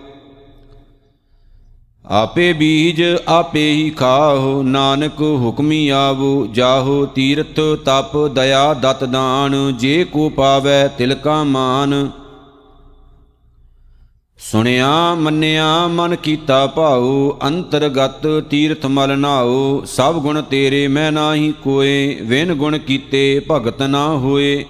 ਆਪੇ 2.10 2.52
ਬੀਜ 2.52 3.02
ਆਪੇ 3.28 3.72
ਹੀ 3.72 3.90
ਖਾਹੋ, 3.90 4.62
ਨਾਨਕ 4.62 5.20
ਹੁਕਮੀ 5.20 5.88
ਆਵੋ, 5.88 6.46
ਜਾਹੋ 6.46 7.06
ਤੀਰਥ 7.06 7.60
ਤਪ 7.84 8.16
ਦਇਆ 8.28 8.74
ਦਤ 8.74 9.04
ਦਾਨ, 9.04 9.76
ਜੇ 9.78 10.04
ਕੋ 10.04 10.28
ਪਾਵੈ 10.28 10.88
ਤਿਲ 10.88 11.14
ਕਾ 11.14 11.44
ਮਾਨ। 11.44 12.10
ਸੁਣਿਆ, 14.38 15.14
ਮੰਨਿਆ, 15.14 15.86
ਮਨ 15.86 16.16
ਕੀਤਾ 16.16 16.66
ਭਾਉ, 16.66 17.38
ਅੰਤਰਗਤ 17.42 18.26
ਤੀਰਥ 18.50 18.86
ਮਲ 18.86 19.18
ਨਾਉ, 19.18 19.82
ਸਭ 19.84 20.14
ਗੁਣ 20.14 20.42
ਤੇਰੇ 20.42 20.88
ਮੈਂ 20.88 21.12
ਨਾਹੀ 21.12 21.52
ਕੋਏ, 21.62 22.18
ਵਿਨ 22.22 22.54
ਗੁਣ 22.54 22.78
ਕੀਤੇ 22.78 23.42
ਭਗਤ 23.50 23.82
ਨਾ 23.82 24.08
ਹੋਏ। 24.08 24.64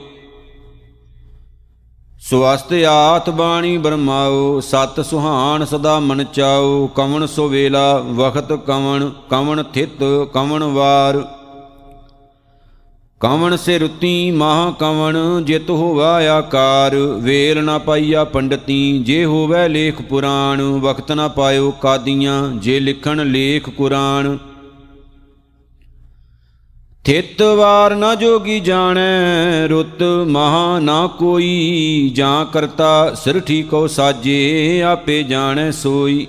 ਸਵਸਤ 2.31 2.73
ਆਤ 2.73 3.31
ਬਾਣੀ 3.31 3.79
ਬਰਮਾਓ 3.79 4.61
ਸਤ 4.61 5.01
ਸੁਹਾਣ 5.01 5.65
ਸਦਾ 5.65 6.01
ਮਨ 6.01 6.25
ਚਾਓ 6.25 6.87
ਕਵਣ 6.87 7.27
ਸੋ 7.27 7.49
ਵੇਲਾ, 7.49 7.99
ਵਖਤ 7.99 8.53
ਕਵਣ 8.53 9.11
ਕਵਣ 9.31 9.63
ਥਿਤ, 9.63 10.29
ਕਵਣ 10.33 10.65
ਵਾਰ। 10.65 11.29
ਕਵਣ 13.21 13.57
ਸੇ 13.57 13.79
ਰੁਤੀ 13.79 14.31
ਮਹਾ 14.31 14.75
ਕਵਣ, 14.79 15.19
ਜਿਤ 15.43 15.71
ਹੋਵਾ 15.71 16.31
ਆਕਾਰ। 16.31 16.97
ਵੇਲ 16.97 17.65
ਨਾ 17.65 17.79
ਪਾਈਆ 17.79 18.25
ਪੰਡਤੀ, 18.25 18.99
ਜੇ 18.99 19.25
ਹੋਵੇ 19.25 19.69
ਲੇਖ 19.69 20.03
ਪੁਰਾਣ, 20.03 20.63
ਵਖਤ 20.63 21.13
ਨਾ 21.13 21.29
ਪਾਇਓ 21.29 21.71
ਕਾਦੀਆਂ, 21.71 22.49
ਜੇ 22.49 22.81
ਲਿਖਣ 22.81 23.27
ਲੇਖ 23.27 23.71
ਕੁਰਾਨ। 23.71 24.39
ਥਿਤ 27.05 27.43
ਵਾਰ 27.43 27.95
ਨਾ 27.95 28.15
ਜੋਗੀ 28.15 28.61
ਜਾਣੈ, 28.61 29.67
ਰੁੱਤ 29.69 30.03
ਮਹਾ 30.03 30.79
ਨਾ 30.79 31.07
ਕੋਈ। 31.07 32.13
ਜਾਂ 32.15 32.45
ਕਰਤਾ 32.45 33.15
ਸਿਰ 33.15 33.41
ਠੀਕੋ 33.41 33.87
ਸਾਜੇ, 33.87 34.83
ਆਪੇ 34.83 35.23
ਜਾਣੈ 35.23 35.71
ਸੋਈ। 35.71 36.27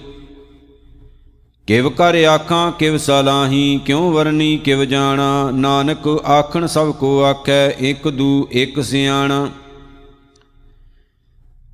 ਕਿਵ 1.67 1.89
ਕਰ 1.89 2.24
ਆਖਾਂ, 2.24 2.72
ਕਿਵ 2.72 2.98
ਸਲਾਹੀ 2.98 3.79
ਕਿਉ 3.86 4.12
ਵਰਨੀ, 4.12 4.58
ਕਿਵ 4.58 4.84
ਜਾਣਾ। 4.84 5.51
ਨਾਨਕ 5.51 6.08
ਆਖਣ 6.08 6.67
ਸਭ 6.67 6.91
ਕੋ 6.91 7.24
ਆਖੈ, 7.24 7.70
ਇਕ 7.70 8.08
ਦੂ, 8.08 8.48
ਇਕ 8.51 8.84
ਸਿਆਣਾ। 8.84 9.50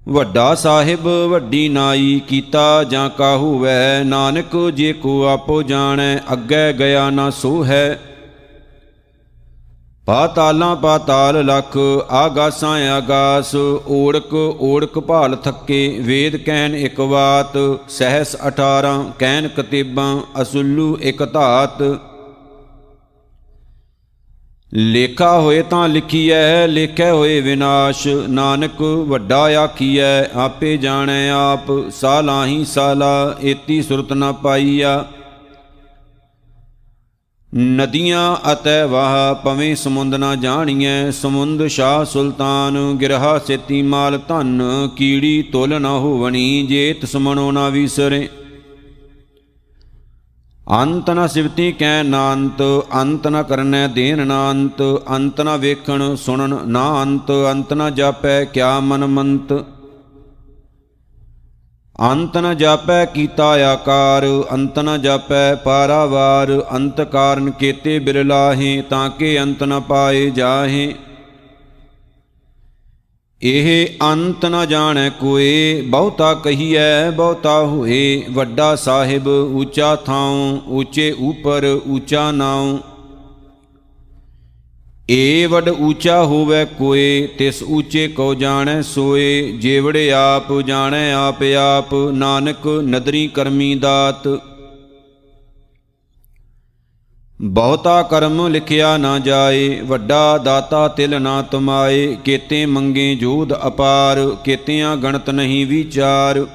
ਵੱਡਾ 0.10 0.56
ਸਾਹਿਬ, 0.56 1.08
ਵੱਡੀ 1.08 1.70
ਨਾਈ, 1.70 2.22
ਕੀਤਾ 2.28 2.84
ਜਾਂ 2.84 3.10
ਕਾਹੂ 3.10 3.60
ਵੈ। 3.60 4.04
ਨਾਨਕ 4.04 4.72
ਜੇ 4.74 4.94
ਕੋ 4.94 5.26
ਆਪੋ 5.26 5.64
ਜਾਣੈ, 5.64 6.18
ਅੱਗੇ 6.18 6.74
ਗਿਆ 6.80 7.10
ਨਾ 7.10 7.30
ਸੋ 7.30 7.64
ਹੈ 7.64 8.11
ਪਾਤਾਲਾਂ 10.12 10.76
ਪਾਤਾਲ 10.76 11.46
ਲਖ, 11.46 11.78
ਆਗਾਸਾਂ 12.12 12.90
ਆਗਾਸ 12.90 13.56
ਓੜਕ 13.88 14.34
ਓੜਕ 14.60 15.00
ਭਾਲ 15.00 15.36
ਥੱਕੇ, 15.36 16.00
ਵੇਦ 16.02 16.36
ਕਹਿਨ 16.36 16.76
ਇਕ 16.76 17.02
ਬਾਤ 17.02 17.58
ਸਹਸ 17.90 18.36
18 18.48 18.92
ਕਹਿਨ 19.20 19.48
ਕਤੀਬਾਂ, 19.48 20.42
ਅਸੁੱਲੂ 20.42 20.98
ਇਕ 21.02 21.24
ਧਾਤ। 21.34 21.84
ਲੇਖਾ 24.74 25.40
ਹੋਏ 25.40 25.62
ਤਾਂ 25.62 25.90
ਲਿਖੀਐ, 25.90 26.68
ਲੇਖੇ 26.68 27.10
ਹੋਏ 27.10 27.42
ਵਿਨਾਸ਼, 27.42 28.08
ਨਾਨਕ 28.08 28.82
ਵੱਡਾ 28.82 29.42
ਆਖੀਐ, 29.64 30.24
ਆਪੇ 30.36 30.78
ਜਾਣੈ 30.78 31.30
ਆਪ, 31.30 31.90
ਸਾਲਾਹੀ 31.90 32.66
ਸਾਲਾ, 32.66 33.36
ਏਤੀ 33.44 33.82
ਸੁਰਤ 33.82 34.14
ਨਾ 34.14 34.32
ਪਾਈਆ। 34.32 35.06
ਨਦੀਆਂ 37.54 38.52
ਅਤੈ 38.52 38.86
ਵਾਹ 38.86 39.34
ਪਵੇਂ 39.36 39.76
ਸਮੁੰਦ 39.76 40.16
ਨਾ 40.16 40.36
ਜਾਣੀਐ, 40.36 41.12
ਸਮੁੰਦ 41.12 41.66
ਸ਼ਾਹ 41.68 42.04
ਸੁਲਤਾਨ, 42.06 42.78
ਗਿਰਹਾ 42.98 43.38
ਸੇਤੀ 43.40 43.82
ਮਾਲ 43.82 44.18
ਧਨ, 44.18 44.62
ਕੀੜੀ 44.96 45.42
ਤੁਲ 45.42 45.82
ਨਾ 45.82 45.90
ਹੋਵਣੀ 45.90 46.68
ਜੇ 46.68 46.94
ਤਿਸ 46.94 47.16
ਮਨੋ 47.16 47.52
ਨਾ 47.52 47.68
ਵਿਸਰੇ। 47.70 48.28
ਅੰਤ 50.72 51.10
ਨ 51.10 51.28
ਸਿਵਤੀ 51.28 51.72
ਕੈ 51.72 52.04
ਨਾੰਤ, 52.04 52.62
ਅੰਤ 53.02 53.28
ਨ 53.28 53.44
ਕਰਨੈ 53.44 53.88
ਦੇਨ 53.88 54.28
ਨਾੰਤ, 54.28 54.82
ਅੰਤ 55.10 55.42
ਨ 55.42 55.58
ਵੇਖਣ 55.58 56.16
ਸੁਣਨ 56.16 56.58
ਨਾ 56.66 57.04
ਅੰਤ 57.04 57.32
ਅੰਤ 57.52 57.74
ਨ 57.74 57.94
ਜਾਪੈ 57.96 58.44
ਕਿਆ 58.46 58.80
ਮਨ 58.80 59.06
ਮੰਤ। 59.06 59.54
ਅੰਤ 62.02 62.38
ਨ 62.38 62.58
ਜਾਪੈ 62.58 63.06
ਕੀਤਾ 63.06 63.48
ਆਕਾਰ, 63.74 64.26
ਅੰਤ 64.54 64.80
ਨ 64.80 65.02
ਜਾਪੈ 65.02 65.56
ਪਾਰਾਵਾਰ, 65.56 66.64
ਅੰਤ 66.74 67.02
ਕਾਰਨ 67.02 67.52
ਕੇਤੇ 67.52 68.00
ਬਿਰਲਾਹੇ 68.00 68.84
ਤਾਂ 68.90 69.10
ਕੇ 69.10 69.42
ਅੰਤ 69.42 69.64
ਨ 69.64 69.80
ਪਾਏ 69.80 70.30
ਜਾਹੇ। 70.30 70.96
ਇਹ 73.42 73.88
ਅੰਤ 74.04 74.46
ਨ 74.46 74.66
ਜਾਣੈ 74.66 75.10
ਕੋਏ, 75.10 75.82
ਬਹੁਤਾ 75.82 76.34
ਕਹੀਐ, 76.34 77.10
ਬਹੁਤਾ 77.10 77.60
ਹੋਏ, 77.60 78.24
ਵੱਡਾ 78.30 78.76
ਸਾਹਿਬ, 78.76 79.28
ਉੱਚਾ 79.28 79.96
ਥਾਉ, 79.96 80.60
ਉੱਚੇ 80.68 81.12
ਉਪਰ, 81.20 81.80
ਉੱਚਾ 81.88 82.32
ਨਾਉ। 82.32 82.78
ਏ 85.12 85.46
ਵਡ 85.46 85.70
ਊਚਾ 85.70 86.24
ਹੋਵੇ 86.24 86.66
ਕੋਏ, 86.66 87.28
ਤਿਸ 87.38 87.64
ਊਚੇ 87.64 88.08
ਕੋ 88.08 88.34
ਜਾਣੈ 88.36 88.82
ਸੋਏ 88.82 89.52
ਜੇਵੜੇ 89.52 90.12
ਆਪ 90.12 90.62
ਜਾਣੈ 90.62 91.14
ਆਪ 91.14 91.44
ਆਪ, 91.60 91.94
ਨਾਨਕ 92.14 92.68
ਨਦਰੀ 92.68 93.28
ਕਰਮੀ 93.28 93.76
ਦਾਤ। 93.76 94.28
ਬਹੁਤਾ 97.42 98.02
ਕਰਮ 98.04 98.48
ਲਿਖਿਆ 98.48 98.98
ਨਾ 98.98 99.20
ਜਾਏ, 99.20 99.82
ਵੱਡਾ 99.82 100.38
ਦਾਤਾ 100.38 100.88
ਤਿਲ 100.88 101.22
ਨਾ 101.22 101.42
ਤੁਮਾਏ, 101.42 102.18
ਕੇਤੇ 102.26 102.66
ਮੰਗੇ 102.66 103.16
ਜੋਧ 103.16 103.54
ਅਪਾਰ, 103.68 104.36
ਕੇਤਿਆਂ 104.46 104.98
ਗਣਤ 104.98 105.30
ਨਹੀਂ 105.30 105.66
ਵਿਚਾਰ। 105.66 106.46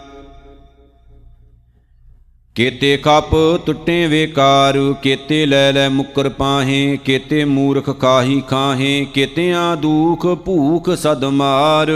ਕੇਤੇ 2.56 2.96
ਖਪ 2.96 3.60
ਟੁੱਟੇ 3.66 4.06
ਵੇਕਾਰ, 4.06 4.94
ਕੇਤੇ 5.02 5.46
ਲੈ 5.46 5.72
ਲੈ 5.72 5.88
ਮੁਕਰ 5.88 6.28
ਪਾਹੇ, 6.28 6.98
ਕੇਤੇ 7.04 7.44
ਮੂਰਖ 7.44 7.90
ਕਾਹੀ 7.90 8.40
ਖਾਹੇ, 8.40 9.06
ਕੇਤਿਆਂ 9.14 9.76
ਦੁਖ 9.76 10.26
ਭੂਖ 10.26 10.90
ਸਦ 10.90 11.24
ਮਾਰ। 11.24 11.86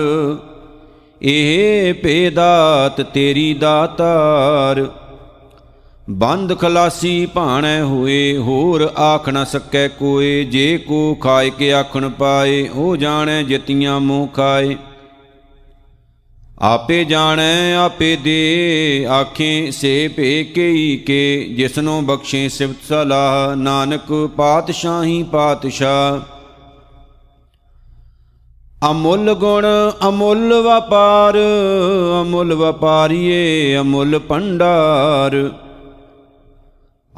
ਇਹ 1.23 1.95
ਪੇਦਾਤ 1.95 3.01
ਤੇਰੀ 3.01 3.55
ਦਾਤਾਰ। 3.55 4.87
ਬੰਦ 6.11 6.59
ਖਲਾਸੀ 6.59 7.27
ਭਾਣੈ 7.27 7.83
ਹੋਏ, 7.83 8.37
ਹੋਰ 8.37 8.93
ਆਖ 8.97 9.29
ਨ 9.29 9.45
ਸਕੈ 9.45 9.89
ਕੋਏ, 9.89 10.45
ਜੇ 10.45 10.79
ਕੋ 10.79 11.15
ਖਾਏ 11.15 11.51
ਕੇ 11.51 11.73
ਆਖਣ 11.73 12.09
ਪਾਏ, 12.09 12.69
ਉਹ 12.75 12.97
ਜਾਣੈ 12.97 13.43
ਜਿਤੀਆਂ 13.43 14.01
ਮੂੰਹ 14.01 14.29
ਖਾਏ। 14.29 14.77
ਆਪੇ 16.63 17.05
ਜਾਣੈ, 17.05 17.75
ਆਪੇ 17.77 18.17
ਦੇ 18.17 19.07
ਆਖੇ, 19.11 19.71
ਸੇ 19.71 20.09
ਭੇ 20.09 20.45
ਕੇਈ 20.45 20.97
ਕੇ 20.97 21.55
ਜਿਸਨੋ 21.57 22.01
ਬਖਸ਼ੇ 22.01 22.49
ਸਿਫਤ 22.49 22.77
ਸਲਾਹ, 22.89 23.57
ਨਾਨਕ 23.57 24.31
ਪਾਤਸ਼ਾਹੀ 24.37 25.23
ਪਾਤਸ਼ਾਹ। 25.23 26.19
ਅਮੁੱਲ 28.91 29.35
ਗੁਣ, 29.35 29.67
ਅਮੁੱਲ 30.09 30.55
ਵਪਾਰ, 30.55 31.39
ਅਮੁੱਲ 32.23 32.55
ਵਪਾਰੀਏ, 32.55 33.77
ਅਮੁੱਲ 33.81 34.19
ਭੰਡਾਰ। 34.19 35.51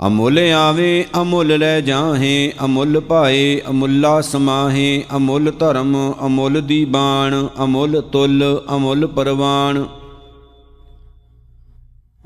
ਅਮੁੱਲ 0.06 0.38
ਆਵੇ, 0.38 1.04
ਅਮੁੱਲ 1.20 1.58
ਲੈ 1.58 1.80
ਜਾਹੇ, 1.80 2.52
ਅਮੁੱਲ 2.64 3.00
ਪਾਏ 3.00 3.60
ਅਮੁੱਲਾ 3.70 4.20
ਸਮਾਹੇ, 4.20 5.04
ਅਮੁੱਲ 5.16 5.52
ਧਰਮ, 5.58 6.14
ਅਮੁੱਲ 6.26 6.60
ਦੀ 6.60 6.84
ਬਾਣ, 6.84 7.48
ਅਮੁੱਲ 7.64 8.00
ਤੁਲ, 8.00 8.62
ਅਮੁੱਲ 8.76 9.06
ਪਰਵਾਨ 9.06 9.86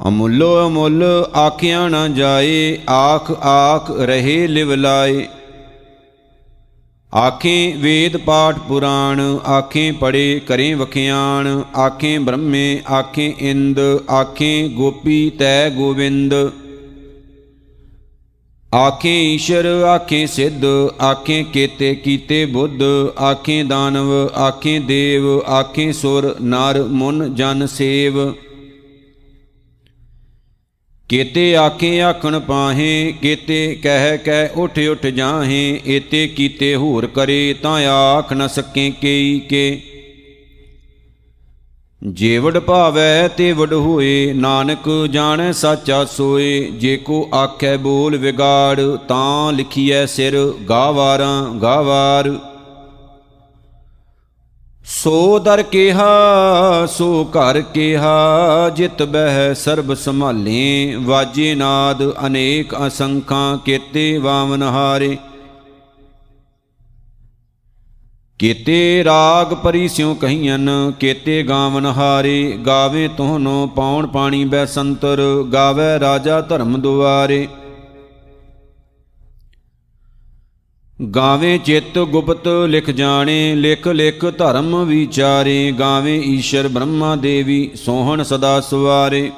ਅਮੁੱਲੋ, 0.09 0.67
ਅਮੁੱਲ 0.67 1.05
ਆਖਿਆ 1.37 1.89
ਨਾ 1.89 2.09
ਜਾਏ, 2.09 2.79
ਆਖ 2.91 3.31
ਆਖ 3.31 3.91
ਰਹੇ 3.91 4.47
ਲਿਵ 4.47 4.75
ਲਾਏ। 4.75 5.27
ਆਖੇ 7.17 7.75
ਵੇਦ 7.77 8.17
ਪਾਠ 8.17 8.59
ਪੁਰਾਣ, 8.59 9.21
ਆਖੇ 9.49 9.93
ਪੜੇ 9.93 10.41
ਕਰੇ 10.47 10.75
ਵਖਿਆਣ, 10.75 11.63
ਆਖੇ 11.79 12.19
ਬ੍ਰਹਮੇ, 12.19 12.81
ਆਖੇ 12.91 13.35
ਇੰਦ, 13.41 13.81
ਆਖੇ 14.11 14.69
ਗੋਪੀ 14.69 15.31
ਤੈ 15.31 15.71
ਗੋਵਿੰਦ। 15.71 16.35
ਆਖੇ 18.77 19.35
ਈਸ਼ਰ, 19.35 19.67
ਆਖੇ 19.67 20.27
ਸਿੱਧ, 20.27 20.65
ਆਖੇ 21.03 21.45
ਕੇਤੇ 21.53 21.95
ਕੀਤੇ 21.95 22.47
ਬੁੱਧ, 22.47 22.83
ਆਖੇ 23.21 23.63
ਦਾਨਵ, 23.63 24.13
ਆਖੇ 24.39 24.79
ਦੇਵ, 24.79 25.41
ਆਖੇ 25.41 25.93
ਸੁਰ, 25.93 26.37
ਨਰ, 26.43 26.83
ਮੁਨ, 26.83 27.35
ਜਨ, 27.35 27.67
ਸੇਵ। 27.67 28.33
ਕੇਤੇ 31.09 31.57
ਆਖੇ 31.57 32.03
ਆਖਣ 32.03 32.41
ਪਾਹੇ, 32.41 33.15
ਕੇਤੇ 33.23 33.79
ਕਹਿ 33.83 34.19
ਕਹਿ 34.19 34.49
ਉਠ 34.57 34.79
ਉਠ 34.79 35.07
ਜਾਹੇ, 35.07 35.81
ਏਤੇ 35.87 36.29
ਕੀਤੇ 36.29 36.77
ਹੋਰ 36.77 37.07
ਕਰੇ, 37.07 37.55
ਤਾਂ 37.63 37.87
ਆਖ 37.87 38.33
ਨ 38.33 38.49
ਸਕੇ 38.49 38.93
ਕੇਈ 39.01 39.41
ਕੇ। 39.41 39.86
ਜੇ 42.07 42.39
ਵਡ 42.39 42.59
ਭਾਵੈ 42.59 43.29
ਤੇ 43.29 43.53
ਵਡ 43.53 43.73
ਹੋਏ, 43.73 44.33
ਨਾਨਕ 44.33 45.07
ਜਾਣੈ 45.11 45.53
ਸਾਚਾ 45.53 46.05
ਸੋਏ, 46.05 46.71
ਜੇ 46.71 46.97
ਕੋ 46.97 47.29
ਆਖੈ 47.35 47.77
ਬੋਲ 47.77 48.17
ਵਿਗਾੜ, 48.17 48.81
ਤਾਂ 49.09 49.53
ਲਿਖੀਐ 49.53 50.07
ਸਿਰ 50.07 50.53
ਗਾਵਾਰਾਂ 50.69 51.55
ਗਾਵਾਰ। 51.55 52.39
ਸੋ 54.85 55.39
ਦਰ 55.39 55.63
ਕਿਹਾ, 55.63 56.87
ਸੋ 56.87 57.25
ਘਰ 57.25 57.61
ਕਿਹਾ, 57.61 58.71
ਜਿਤ 58.77 59.03
ਬਹਿ 59.03 59.55
ਸਰਬ 59.55 59.95
ਸੰਭਾਲੇ, 59.95 60.97
ਵਾਜੇ 60.97 61.55
ਨਾਦ 61.55 62.27
ਅਨੇਕ 62.27 62.75
ਅਸੰਖਾਂ, 62.87 63.59
ਕੇਤੇ 63.59 64.19
ਵਾਮਨ 64.19 64.63
ਹਾਰੇ। 64.63 65.19
ਕੇਤੇ 68.41 69.05
ਰਾਗ 69.05 69.55
ਪਰੀ 69.55 69.89
ਸਿਉ 69.89 70.15
ਕਹੀਨ 70.15 70.71
ਕੇਤੇ 71.01 71.43
ਗਾਵਨ 71.43 71.87
ਹਾਰੇ, 71.87 72.59
ਗਾਵੇ 72.67 73.09
ਤੋਹਨੋ 73.09 73.67
ਪੌਣ 73.67 74.07
ਪਾਣੀ 74.07 74.45
ਬੈ 74.45 74.65
ਸੰਤਰ, 74.65 75.21
ਗਾਵੇ 75.53 75.99
ਰਾਜਾ 76.01 76.41
ਧਰਮ 76.41 76.81
ਦੁਆਰੇ। 76.81 77.47
ਗਾਵੇ 81.17 81.59
ਚਿੱਤ 81.59 81.99
ਗੁਪਤ 81.99 82.49
ਲਿਖ 82.69 82.91
ਜਾਣੇ, 82.91 83.55
ਲਿਖ 83.55 83.89
ਲਿਖ 83.89 84.25
ਧਰਮ 84.39 84.85
ਵਿਚਾਰੇ, 84.85 85.73
ਗਾਵੇ 85.73 86.17
ਈਸ਼ਰ 86.27 86.69
ਬ੍ਰਹਮਾ 86.69 87.17
ਦੇਵੀ 87.17 87.71
ਸੋਹਣ 87.75 88.23
ਸਦਾ 88.23 88.61
ਸਵਾਰੇ। 88.61 89.31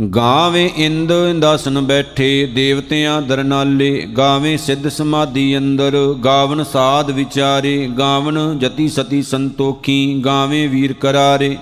ਗਾਵੇ 0.00 0.70
ਇੰਦ 0.76 1.12
ਇੰਦਾਸਨ 1.30 1.80
ਬੈਠੇ 1.80 2.46
ਦੇਵਤਿਆਂ 2.46 3.22
ਦਰਨਾਲੇ, 3.22 4.06
ਗਾਵੇ 4.18 4.56
ਸਿੱਧ 4.56 4.88
ਸਮਾਧੀ 4.88 5.58
ਅੰਦਰ, 5.58 6.14
ਗਾਵਨ 6.24 6.64
ਸਾਧ 6.64 7.10
ਵਿਚਾਰੇ, 7.10 7.88
ਗਾਵਨ 7.98 8.58
ਜਤੀ 8.58 8.88
ਸਤੀ 8.88 9.22
ਸੰਤੋਖੀ, 9.22 10.22
ਗਾਵੇ 10.24 10.66
ਵੀਰ 10.66 10.92
ਕਰਾਰੇ। 10.92 11.56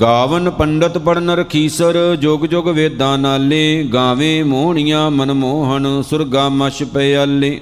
ਗਾਵਨ 0.00 0.50
ਪੰਡਤ 0.50 0.98
ਪੜਨ 0.98 1.30
ਰਖੀਸਰ, 1.30 2.16
ਜੁਗ 2.20 2.46
ਜੁਗ 2.46 2.68
ਵੇਦਾਂ 2.68 3.18
ਨਾਲੇ, 3.18 3.84
ਗਾਵੇ 3.92 4.42
ਮੋਹਣੀਆਂ 4.42 5.10
ਮਨਮੋਹਨ 5.10 6.02
ਸੁਰਗਾ 6.02 6.48
ਮਛ 6.48 6.82
ਪਿਆਲੇ। 6.82 7.60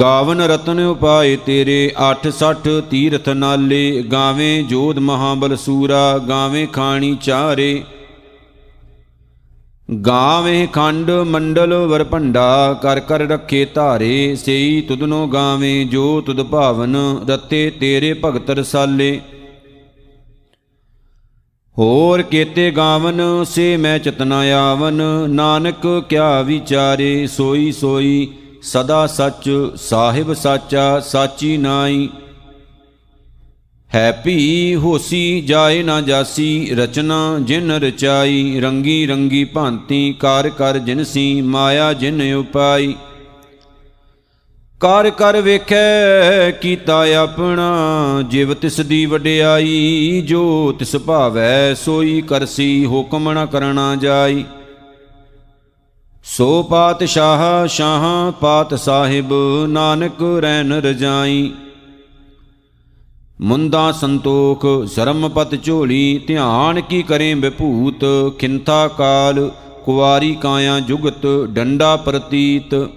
ਗਾਵਨ 0.00 0.40
ਰਤਨ 0.40 0.80
ਉਪਾਏ 0.80 1.36
ਤੇਰੇ 1.36 1.92
860 1.96 2.80
ਤੀਰਥ 2.90 3.28
ਨਾਲੇ। 3.28 4.02
ਗਾਵੇਂ 4.02 4.64
ਜੋਧ 4.64 4.98
ਮਹਾਬਲ 4.98 5.56
ਸੂਰਾ, 5.56 6.18
ਗਾਵੇਂ 6.18 6.66
ਖਾਣੀ 6.66 7.14
ਚਾਰੇ। 7.22 7.84
ਗਾਵੇਂ 10.06 10.68
ਖੰਡ 10.68 11.10
ਮੰਡਲ 11.10 11.74
ਵਰ 11.74 12.04
ਭੰਡਾ, 12.04 12.78
ਕਰ 12.82 13.00
ਕਰ 13.00 13.20
ਰੱਖੇ 13.20 13.64
ਧਾਰੇ। 13.64 14.36
ਸਈ 14.36 14.80
ਤੁਧਨੋ 14.80 15.26
ਗਾਵੇਂ 15.26 15.86
ਜੋ 15.86 16.20
ਤੁਧ 16.20 16.42
ਭਾਵਨ, 16.42 16.96
ਰਤੇ 17.28 17.70
ਤੇਰੇ 17.70 18.14
ਭਗਤ 18.24 18.50
ਰਸਾਲੇ। 18.50 19.20
ਹੋਰ 21.78 22.22
ਕੇਤੇ 22.22 22.70
ਗਾਵਨ, 22.70 23.20
ਸੇ 23.44 23.76
ਮੈਂ 23.76 23.98
ਚਤਨਾ 23.98 24.38
ਆਵਨ। 24.38 25.02
ਨਾਨਕ 25.28 26.04
ਕਿਆ 26.08 26.42
ਵਿਚਾਰੇ, 26.42 27.26
ਸੋਈ 27.26 27.72
ਸੋਈ 27.72 28.28
ਸਦਾ 28.62 29.06
ਸੱਚ, 29.06 29.70
ਸਾਹਿਬ 29.76 30.32
ਸਾਚਾ, 30.34 31.00
ਸਾਚੀ 31.00 31.56
ਨਾਈ 31.56 32.08
ਹੈ 33.94 34.22
ਭੀ 34.24 34.74
ਹੋਸੀ 34.74 35.40
ਜਾਏ 35.40 35.82
ਨਾ 35.82 36.00
ਜਾਸੀ, 36.00 36.74
ਰਚਨਾ 36.74 37.38
ਜਿਨ 37.42 37.70
ਰਚਾਈ, 37.70 38.60
ਰੰਗੀ 38.60 39.06
ਰੰਗੀ 39.06 39.44
ਭਾਂਤੀ, 39.44 40.12
ਕਾਰ 40.12 40.50
ਕਰ 40.50 40.78
ਜਿਨਸੀ 40.78 41.40
ਮਾਇਆ 41.40 41.92
ਜਿਨ 41.92 42.34
ਉਪਾਈ। 42.34 42.94
ਕਰ 44.80 45.10
ਕਰ 45.10 45.40
ਵੇਖੈ, 45.40 46.50
ਕੀਤਾ 46.50 47.04
ਆਪਣਾ, 47.16 48.22
ਜਿਵ 48.28 48.54
ਤਿਸ 48.54 48.80
ਦੀ 48.80 49.06
ਵਡਿਆਈ, 49.06 50.22
ਜੋ 50.26 50.72
ਤਿਸ 50.78 50.96
ਭਾਵੈ, 50.96 51.74
ਸੋਈ 51.74 52.20
ਕਰਸੀ, 52.20 52.86
ਹੁਕਮ 52.86 53.32
ਨ 53.32 53.46
ਕਰਣਾ 53.46 53.96
ਜਾਈ। 53.96 54.44
ਸੋ 56.24 56.62
ਪਾਤਸ਼ਾਹ 56.62 57.66
ਸ਼ਾਹ 57.66 58.32
ਪਾਤ 58.32 58.74
ਸਾਹਿਬ, 58.74 59.32
ਨਾਨਕ 59.68 60.22
ਰਹਿਨ 60.40 60.72
ਰਜਾਈ। 60.72 61.52
ਮੁੰਦਾ 63.40 63.92
ਸੰਤੋਖ, 63.92 64.66
ਸ਼ਰਮਪਤ 64.86 65.64
ਝੋਲੀ, 65.64 66.20
ਧਿਆਨ 66.26 66.80
ਕੀ 66.80 67.02
ਕਰੇ 67.02 67.34
ਵਿਭੂਤ, 67.34 68.04
ਖਿੰਥਾ 68.38 68.88
ਕਾਲ, 68.88 69.50
ਕੁਵਾਰੀ 69.84 70.34
ਕਾਇਆ 70.34 70.80
ਜੁਗਤ, 70.80 71.26
ਡੰਡਾ 71.50 71.96
ਪ੍ਰਤੀਤ। 71.96 72.88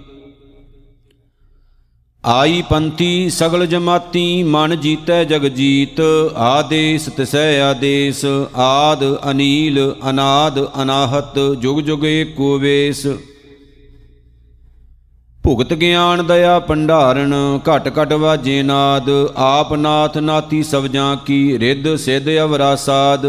ਆਈ 2.26 2.62
ਪੰਥੀ 2.70 3.30
ਸਗਲ 3.30 3.66
ਜਮਾਤੀ, 3.66 4.44
ਮਨ 4.44 4.76
ਜੀਤੈ 4.76 5.24
ਜਗ 5.24 5.46
ਜੀਤ, 5.48 6.00
ਆਦੇਸ 6.36 7.06
ਤਿਸੈ 7.10 7.62
ਆਦੇਸ, 7.62 8.26
ਆਦ 8.56 9.04
ਅਨੀਲ, 9.32 9.80
ਅਨਾਦ 10.10 10.60
ਅਨਾਹਤ, 10.82 11.40
ਜੁਗ 11.60 11.80
ਜੁਗ 11.80 12.06
ਏਕੋ 12.06 12.58
ਵੇਸ। 12.60 13.06
ਭੁਗਤ 15.44 15.74
ਗਿਆਨ 15.74 16.26
ਦਇਆ 16.28 16.60
ਭੰਡਾਰਨ, 16.60 17.34
ਘਟ 17.60 17.92
ਘਟ 18.00 18.14
ਵਾਜੇ 18.14 18.62
ਨਾਦ, 18.64 19.10
ਆਪ 19.36 19.74
ਨਾਥ 19.74 20.18
ਨਾਤੀ 20.18 20.64
ਸਭ 20.64 20.88
ਜਾਂ 20.88 21.16
ਕੀ, 21.18 21.58
ਰਿੱਧ 21.60 21.96
ਸਿੱਧ 21.96 22.30
ਅਵਰਾ 22.44 22.76
ਸਾਧ 22.76 23.26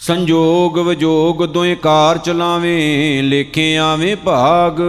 ਸੰਜੋਗ 0.00 0.78
ਵਿਜੋਗ 0.78 1.44
ਦੋਇ 1.44 1.74
ਕਾਰ 1.74 2.18
ਚਲਾਵੇਂ, 2.18 3.22
ਲੇਖੇ 3.22 3.76
ਆਵੇਂ 3.76 4.16
ਭਾਗ, 4.16 4.80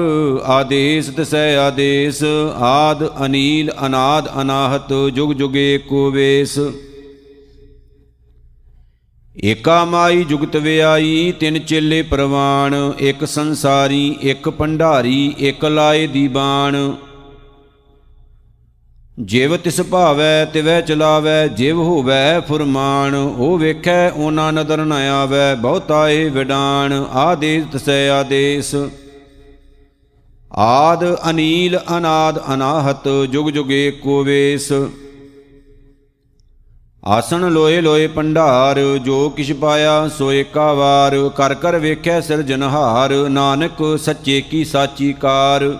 ਆਦੇਸ 0.46 1.10
ਤਸੈ 1.10 1.58
ਆਦੇਸ, 1.58 2.24
ਆਦ 2.58 3.26
ਅਨੀਲ 3.26 3.72
ਅਨਾਦ 3.86 4.30
ਅਨਾਹਤ, 4.42 4.94
ਜੁਗ 5.14 5.34
ਜੁਗੇ 5.34 5.78
ਕੋ 5.78 6.12
ਵੇਸ। 6.12 6.60
ਏਕਾ 9.44 9.86
ਮਾਈ 9.86 10.24
ਜੁਗਤ 10.24 10.56
ਵਿਆਈ, 10.56 11.34
ਤਿੰਨ 11.40 11.60
ਚੇਲੇ 11.60 12.02
ਪ੍ਰਵਾਨ 12.02 12.94
ਇੱਕ 13.00 13.26
ਸੰਸਾਰੀ, 13.26 14.16
ਇੱਕ 14.22 14.50
ਭੰਡਾਰੀ, 14.50 15.36
ਇੱਕ 15.38 15.66
ਲਾਏ 15.66 16.08
ਦੀ 16.08 16.28
ਬਾਣ 16.28 16.76
ਜਿਵ 19.18 19.56
ਤਿਸ 19.58 19.82
ਭਾਵੈ 19.82 20.46
ਤਿਵੈ 20.46 20.82
ਚਲਾਵੈ, 20.82 21.48
ਜਿਵ 21.48 21.78
ਹੋਵੈ 21.78 22.40
ਫੁਰਮਾਨ, 22.40 23.16
ਉਹ 23.16 23.58
ਵੇਖੈ 23.58 24.10
ਉਹਨਾਂ 24.10 24.54
ਨਦਰ 24.54 24.86
ਨ 24.86 24.92
ਆਵੈ, 24.92 25.56
ਬਹੁਤਾ 25.56 26.10
ਏ 26.10 26.30
ਵਿਡਾਨ 26.30 27.06
ਆਦੇਸ 27.14 27.66
ਤਸੈ 27.74 28.10
ਆਦੇਸ। 28.10 28.76
ਆਦ 30.52 31.04
ਅਨੀਲ 31.30 31.80
ਅਨਾਦ 31.98 32.40
ਅਨਾਹਤ, 32.54 33.08
ਜੁਗ 33.32 33.50
ਜੁਗੇ 33.50 33.92
ਕੋ 33.92 34.24
ਵੇਸ। 34.24 34.72
ਆਸਣ 37.06 37.50
ਲੋਏ 37.52 37.82
ਲੋਏ 37.82 38.08
ਪੰਡਾਰ, 38.08 38.80
ਜੋ 38.98 39.30
ਕਿਛ 39.30 39.52
ਪਾਇਆ 39.52 40.08
ਸੋ 40.08 40.32
ਏਕਾ 40.32 40.74
ਵਾਰ, 40.74 41.30
ਕਰ 41.30 41.54
ਕਰ 41.54 41.80
ਵੇਖੈ 41.80 42.22
ਸਿਰਜਨਹਾਰ 42.22 43.14
ਨਾਨਕ 43.30 44.00
ਸੱਚੇ 44.00 44.42
ਕੀ 44.42 44.64
ਸਾਚੀ 44.66 45.14
ਕਾਰ। 45.14 45.78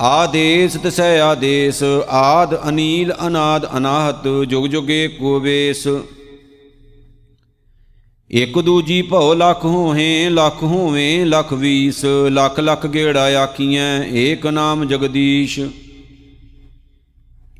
ਆਦੇਸ 0.00 0.74
ਤਸੈ 0.74 1.20
ਆਦੇਸ, 1.20 1.82
ਆਦ 2.08 2.68
ਅਨੀਲ, 2.68 3.14
ਅਨਾਦ 3.26 3.76
ਅਨਾਹਤ, 3.76 4.28
ਜੁਗ 4.48 4.66
ਜੁਗੇ 4.66 5.08
ਕੋ 5.08 5.40
ਵੇਸ। 5.40 5.88
ਇਕ 8.30 8.58
ਦੂਜੀ 8.58 9.02
ਭਉ 9.02 9.34
ਲਖ 9.34 9.64
ਹੋਏ 9.64 10.28
ਲਖ 10.28 10.62
ਹੋਵੇਂ, 10.62 11.26
ਲਖ 11.26 11.52
ਵੀਸ, 11.52 12.04
ਲਖ 12.28 12.60
ਲਖ 12.60 12.86
ਗੇੜਾ 12.86 13.42
ਆਖੀਐ, 13.42 14.04
ਏਕ 14.12 14.46
ਨਾਮ 14.46 14.84
ਜਗਦੀਸ਼। 14.84 15.60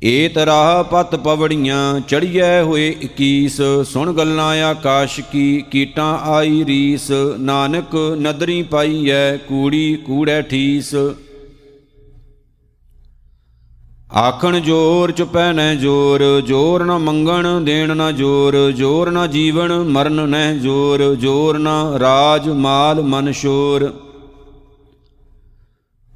ਏ 0.03 0.27
ਤਰਾਹ 0.27 0.83
ਪਤ 0.83 1.15
ਪਵੜੀਆਂ, 1.15 1.99
ਚੜੀਐ 1.99 2.61
ਹੋਏ 2.61 2.95
21 3.01 3.61
ਸੁਣ 3.83 4.13
ਗੱਲਾਂ 4.13 4.63
ਆਕਾਸ਼ 4.63 5.19
ਕੀ, 5.31 5.63
ਕੀਟਾਂ 5.71 6.17
ਆਈ 6.17 6.65
ਰੀਸ, 6.65 7.11
ਨਾਨਕ 7.39 7.95
ਨਦਰੀ 8.21 8.63
ਪਾਈਐ, 8.63 9.37
ਕੂੜੀ 9.37 9.95
ਕੂੜੈ 9.95 10.41
ਠੀਸ। 10.41 10.95
ਆਖਣ 14.17 14.59
ਜੋਰ 14.59 15.11
ਚੁਪੈ 15.11 15.53
ਨੈ 15.53 15.75
ਜੋਰ 15.75 16.41
ਜੋਰ 16.41 16.83
ਨ 16.83 16.97
ਮੰਗਣ 16.97 17.61
ਦੇਣ 17.61 17.95
ਨ 17.95 18.15
ਜੋਰ 18.15 18.71
ਜੋਰ 18.71 19.11
ਨ 19.11 19.27
ਜੀਵਨ 19.31 19.73
ਮਰਨ 19.73 20.29
ਨੈ 20.29 20.53
ਜੋਰ 20.53 21.15
ਜੋਰ 21.15 21.57
ਨ 21.57 21.67
ਰਾਜ 21.99 22.49
ਮਾਲ 22.49 23.01
ਮਨ 23.01 23.31
ਸ਼ੋਰ। 23.31 23.93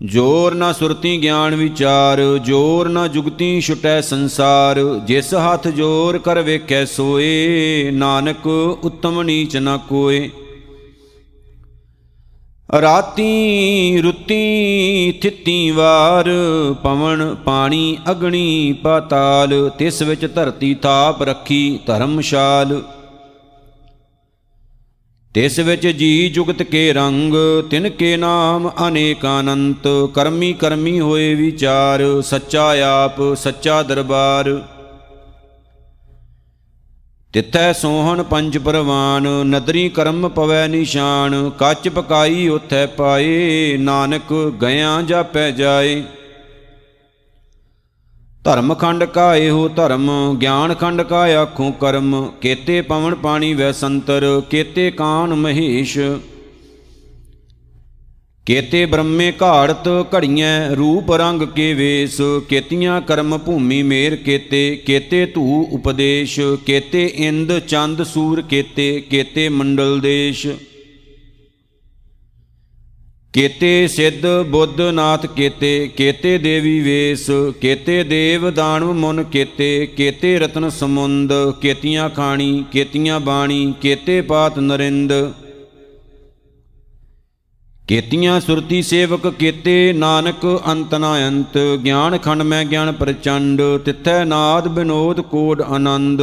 ਜੋਰ 0.03 0.56
ਨ 0.56 0.73
ਸੁਰਤੀ 0.73 1.21
ਗਿਆਨ 1.21 1.56
ਵਿਚਾਰ, 1.56 2.21
ਜੋਰ 2.38 2.89
ਨ 2.89 3.08
ਜੁਗਤੀ 3.08 3.62
ਛੁਟੈ 3.62 4.01
ਸੰਸਾਰ, 4.01 4.99
ਜਿਸ 5.06 5.34
ਹੱਥ 5.34 5.67
ਜੋਰ 5.67 6.17
ਕਰ 6.17 6.41
ਵੇਖੈ 6.41 6.86
ਸੋਏ, 6.86 7.91
ਨਾਨਕ 7.93 8.47
ਉਤਮ 8.84 9.21
ਨੀਚ 9.21 9.58
ਨ 9.58 9.79
ਕੋਏ। 9.89 10.29
ਰਾਤੀ 12.81 14.01
ਰੁੱਤੀ 14.01 15.12
ਥਿੱਤੀ 15.21 15.71
ਵਾਰ, 15.71 16.25
ਪਵਨ 16.83 17.36
ਪਾਣੀ 17.45 17.97
ਅਗਣੀ 18.12 18.73
ਪਾਤਾਲ, 18.83 19.71
ਤਿਸ 19.77 20.01
ਵਿੱਚ 20.01 20.25
ਧਰਤੀ 20.36 20.73
ਥਾਪ 20.73 21.23
ਰੱਖੀ 21.23 21.79
ਧਰਮਸ਼ਾਲ। 21.86 22.81
ਤਿਸ 25.33 25.59
ਵਿੱਚ 25.59 25.88
ਜੀ 25.88 26.29
ਜੁਗਤ 26.29 26.63
ਕੇ 26.63 26.93
ਰੰਗ, 26.93 27.33
ਤਿਨ 27.71 27.89
ਕੇ 27.89 28.17
ਨਾਮ 28.17 28.69
ਅਨੇਕ 28.88 29.25
ਅਨੰਤ 29.39 29.88
ਕਰਮੀ 30.13 30.53
ਕਰਮੀ 30.53 30.99
ਹੋਏ 30.99 31.33
ਵਿਚਾਰ, 31.36 32.21
ਸੱਚਾ 32.21 32.73
ਆਪ, 33.03 33.33
ਸੱਚਾ 33.33 33.83
ਦਰਬਾਰ। 33.83 34.62
ਤਿੱਥੈ 37.33 37.71
ਸੋਹਣ 37.73 38.23
ਪੰਜ 38.23 38.57
ਪਰਵਾਨ, 38.57 39.27
ਨਦਰੀ 39.45 39.89
ਕਰਮ 39.89 40.27
ਪਵੈ 40.29 40.67
ਨਿਸ਼ਾਨ, 40.67 41.49
ਕੱਚ 41.49 41.87
ਪਕਾਈ 41.89 42.47
ਉਥੈ 42.47 42.85
ਪਾਏ, 42.85 43.77
ਨਾਨਕ 43.77 44.33
ਗਿਆ 44.61 45.01
ਜਾਪੈ 45.01 45.49
ਜਾਏ। 45.51 46.03
ਧਰਮ 48.43 48.73
ਖੰਡ 48.73 49.03
ਕਾ 49.03 49.35
ਇਹੋ 49.35 49.67
ਧਰਮ, 49.67 50.11
ਗਿਆਨ 50.41 50.73
ਖੰਡ 50.73 51.01
ਕਾ 51.01 51.23
ਆਖੂ 51.41 51.71
ਕਰਮ, 51.71 52.31
ਕੇਤੇ 52.41 52.81
ਪਵਨ 52.81 53.15
ਪਾਣੀ 53.15 53.53
ਵੈ 53.53 53.71
ਸੰਤਰ, 53.71 54.41
ਕੇਤੇ 54.49 54.91
ਕਾਨ 54.91 55.33
ਮਹੇਸ਼। 55.33 55.97
ਕੇਤੇ 58.47 58.86
ਬ੍ਰਹਮੇ 58.86 59.32
ਘਾੜਤ 59.41 59.88
ਘੜੀਆਂ 60.15 60.75
ਰੂਪ 60.75 61.12
ਰੰਗ 61.12 61.41
ਕੇ 61.56 61.73
ਵੇਸ, 61.73 62.17
ਕੇਤੀਆਂ 62.49 62.99
ਕਰਮ 63.01 63.38
ਭੂਮੀ 63.38 63.82
ਮੇਰ 63.84 64.15
ਕੇਤੇ 64.15 64.75
ਕੇਤੇ 64.86 65.25
ਧੂ 65.25 65.62
ਉਪਦੇਸ਼, 65.71 66.39
ਕੇਤੇ 66.65 67.06
ਇੰਦ 67.17 67.58
ਚੰਦ 67.60 68.03
ਸੂਰ 68.03 68.41
ਕੇਤੇ 68.41 68.99
ਕੇਤੇ 69.01 69.47
ਮੰਡਲ 69.49 69.99
ਦੇਸ਼। 69.99 70.47
ਕੇਤੇ 73.34 73.88
ਸਿੱਧ 73.88 74.25
ਬੁੱਧ 74.49 74.82
ਨਾਥ 74.93 75.25
ਕੇਤੇ 75.25 75.89
ਕੇਤੇ 75.97 76.38
ਦੇਵੀ 76.38 76.79
ਵੇਸ, 76.79 77.25
ਕੇਤੇ 77.62 78.03
ਦੇਵ 78.03 78.49
ਦਾਨਵ 78.51 78.91
ਮਨ 78.93 79.23
ਕੇਤੇ 79.23 79.86
ਕੇਤੇ 79.97 80.38
ਰਤਨ 80.39 80.69
ਸਮੁੰਦ, 80.69 81.34
ਕੇਤੀਆਂ 81.62 82.10
ਖਾਣੀ, 82.10 82.63
ਕੇਤੀਆਂ 82.71 83.19
ਬਾਣੀ, 83.19 83.73
ਕੇਤੇ 83.82 84.19
ਪਾਤ 84.21 84.60
ਨਰਿੰਦ। 84.60 85.13
ਕੇਤੀਆਂ 87.93 88.39
ਸੁਰਤੀ 88.41 88.82
ਸੇਵਕ 88.82 89.27
ਕੀਤੇ 89.29 89.93
ਨਾਨਕ 89.93 90.45
ਅੰਤ 90.67 90.93
ਨਾ 90.95 91.12
ਅੰਤ, 91.27 91.58
ਗਿਆਨ 91.86 92.17
ਖੰਡ 92.17 92.41
ਮੈਂ 92.41 92.63
ਗਿਆਨ 92.65 92.91
ਪ੍ਰਚੰਡ, 92.91 93.62
ਤਿੱਥੈ 93.86 94.23
ਨਾਦ 94.25 94.67
ਬਿਨੋਦ 94.67 95.21
ਕੋਡ 95.21 95.62
ਆਨੰਦ। 95.62 96.21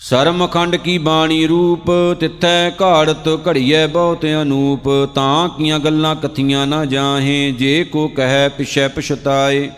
ਸਰਮ 0.00 0.46
ਖੰਡ 0.46 0.76
ਕੀ 0.76 0.96
ਬਾਣੀ 0.98 1.46
ਰੂਪ, 1.46 1.90
ਤਿੱਥੈ 2.20 2.70
ਘਾੜਤ 2.82 3.28
ਘੜੀਐ 3.48 3.86
ਬਹੁਤ 3.86 4.26
ਅਨੂਪ, 4.42 4.88
ਤਾਂ 5.14 5.48
ਕੀਆਂ 5.48 5.78
ਗੱਲਾਂ 5.78 6.14
ਕਥੀਆਂ 6.16 6.66
ਨਾ 6.66 6.84
ਜਾਹੇ, 6.84 7.50
ਜੇ 7.50 7.84
ਕੋ 7.84 8.08
ਕਹੈ 8.08 8.48
ਪਿਛੈ 8.48 8.88
ਪਛਤਾਏ। 8.88 9.70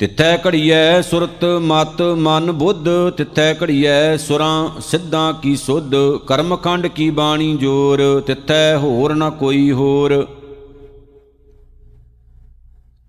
ਤਿੱਥੈ 0.00 0.38
ਘੜੀਐ 0.46 1.00
ਸੁਰਤ 1.00 1.44
ਮਤ 1.44 2.02
ਮਨ 2.02 2.52
ਬੁੱਧ, 2.52 2.88
ਤਿੱਥੈ 3.16 3.54
ਘੜੀਐ 3.62 4.16
ਸੁਰਾਂ 4.16 4.80
ਸਿੱਧਾਂ 4.80 5.32
ਕੀ 5.32 5.56
ਸੁਧ, 5.56 5.94
ਕਰਮਖੰਡ 6.26 6.86
ਕੀ 6.86 7.10
ਬਾਣੀ 7.10 7.56
ਜੋਰ, 7.56 8.22
ਤਿੱਥੈ 8.26 8.76
ਹੋਰ 8.76 9.14
ਨਾ 9.14 9.30
ਕੋਈ 9.30 9.72
ਹੋਰ। 9.72 10.26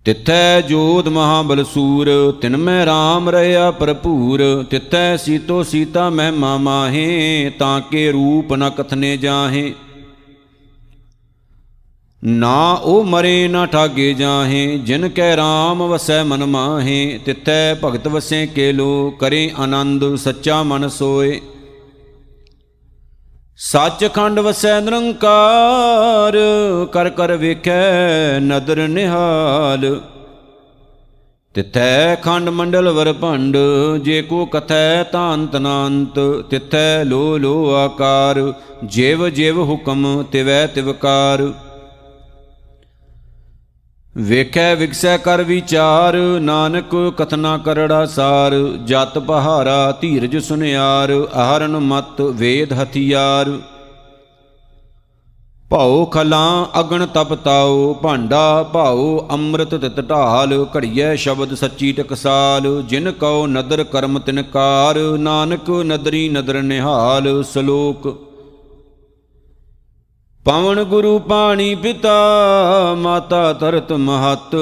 ਤਿੱਥੈ 0.04 0.60
ਜੋਤ 0.60 1.08
ਮਹਾਬਲ 1.08 1.64
ਸੂਰ, 1.64 2.08
ਤਿਨ 2.40 2.56
ਮੈਂ 2.56 2.86
RAM 2.86 3.30
ਰਹਾ 3.30 3.70
ਭਰਪੂਰ, 3.70 4.64
ਤਿੱਥੈ 4.70 5.16
ਸੀਤੋ 5.16 5.62
ਸੀਤਾ 5.62 6.10
ਮਹਿਮਾ 6.10 6.56
ਮਾਹੇ, 6.56 7.52
ਤਾਂ 7.58 7.80
ਕੇ 7.80 8.12
ਰੂਪ 8.12 8.54
ਨ 8.54 8.70
ਕਥਨੇ 8.70 9.16
ਜਾਹੇ। 9.16 9.74
ਨਾ 12.24 12.72
ਉਹ 12.72 13.04
ਮਰੇ 13.04 13.48
ਨਾ 13.48 13.66
ਠਾਗੇ 13.66 14.12
ਜਾਹੇ, 14.14 14.78
ਜਿਨ 14.78 15.08
ਕੈ 15.08 15.36
RAM 15.36 15.82
ਵਸੈ 15.82 16.22
ਮਨ 16.24 16.44
ਮਾਹੇ, 16.44 17.20
ਤਿੱਥੈ 17.24 17.74
ਭਗਤ 17.84 18.08
ਵਸੇ 18.08 18.46
ਕੇ 18.46 18.72
ਲੋ 18.72 19.10
ਕਰੇ 19.10 19.50
ਆਨੰਦ 19.58 20.14
ਸੱਚਾ 20.16 20.62
ਮਨ 20.62 20.88
ਸੋਏ। 20.88 21.40
ਸੱਚਖੰਡ 23.56 24.38
ਵਸੈ 24.38 24.80
ਨਿਰੰਕਾਰ, 24.80 26.36
ਕਰ 26.92 27.10
ਕਰ 27.10 27.36
ਵੇਖੈ 27.36 28.38
ਨਦਰ 28.40 28.88
ਨਿਹਾਲ। 28.88 30.00
ਤਿਥੈ 31.54 32.14
ਖੰਡ 32.14 32.48
ਮੰਡਲ 32.48 32.88
ਵਰ 32.88 33.12
ਭੰਡ, 33.12 33.56
ਜੇ 34.02 34.22
ਕੋ 34.22 34.44
ਕਥੈ 34.46 35.02
ਤਾਂ 35.02 35.34
ਅੰਤ 35.34 35.56
ਨਾੰਤ 35.56 36.20
ਤਿਥੈ 36.50 37.04
ਲੋ 37.04 37.38
ਲੋ 37.38 37.74
ਆਕਾਰ, 37.74 38.52
ਜਿਵ 38.84 39.28
ਜਿਵ 39.28 39.62
ਹੁਕਮ 39.62 40.22
ਤਿਵੈ 40.22 40.66
ਤਿਵਕਾਰ। 40.66 41.52
ਵੇਖੈ 44.16 44.74
ਵਿਗਸੈ 44.74 45.16
ਕਰ 45.16 45.42
ਵਿਚਾਰ, 45.42 46.16
ਨਾਨਕ 46.40 46.94
ਕਥਨਾ 47.16 47.56
ਕਰੜਾ 47.58 48.06
ਸਾਰ, 48.06 48.54
ਜਤ 48.84 49.18
ਪਹਾਰਾ 49.18 49.92
ਧੀਰਜ 50.00 50.36
ਸੁਨਿਆਰ 50.36 51.10
ਆਹਰਨ 51.34 51.76
ਮਤ 51.78 52.20
ਵੇਦ 52.20 52.72
ਹਥਿਆਰ। 52.72 53.50
ਭਾਉ 55.70 56.04
ਖਲਾਂ 56.06 56.66
ਅਗਣ 56.80 57.06
ਤਪ 57.06 57.34
ਤਾਉ, 57.34 57.92
ਭਾਂਡਾ 57.94 58.62
ਭਾਉ 58.62 59.28
ਅੰਮ੍ਰਿਤ 59.30 59.74
ਤਿਤ 59.74 60.00
ਢਾਲ, 60.00 60.66
ਘੜੀਐ 60.76 61.14
ਸ਼ਬਦ 61.16 61.54
ਸੱਚੀ 61.54 61.92
ਟਕਸਾਲ, 61.92 62.82
ਜਿਨ 62.82 63.10
ਕਉ 63.12 63.46
ਨਦਰ 63.46 63.84
ਕਰਮ 63.84 64.18
ਤਿਨਕਾਰ 64.18 64.98
ਨਾਨਕ 65.18 65.70
ਨਦਰੀ 65.70 66.28
ਨਦਰ 66.28 66.62
ਨਿਹਾਲ, 66.62 67.42
ਸ਼ਲੋਕ 67.52 68.29
ਪਵਨ 70.44 70.84
ਗੁਰੂ 70.84 71.18
ਪਾਣੀ 71.18 71.74
ਪਿਤਾ, 71.74 72.18
ਮਾਤਾ 72.98 73.52
ਤਰਤ 73.52 73.92
ਮਹਤ। 73.92 74.56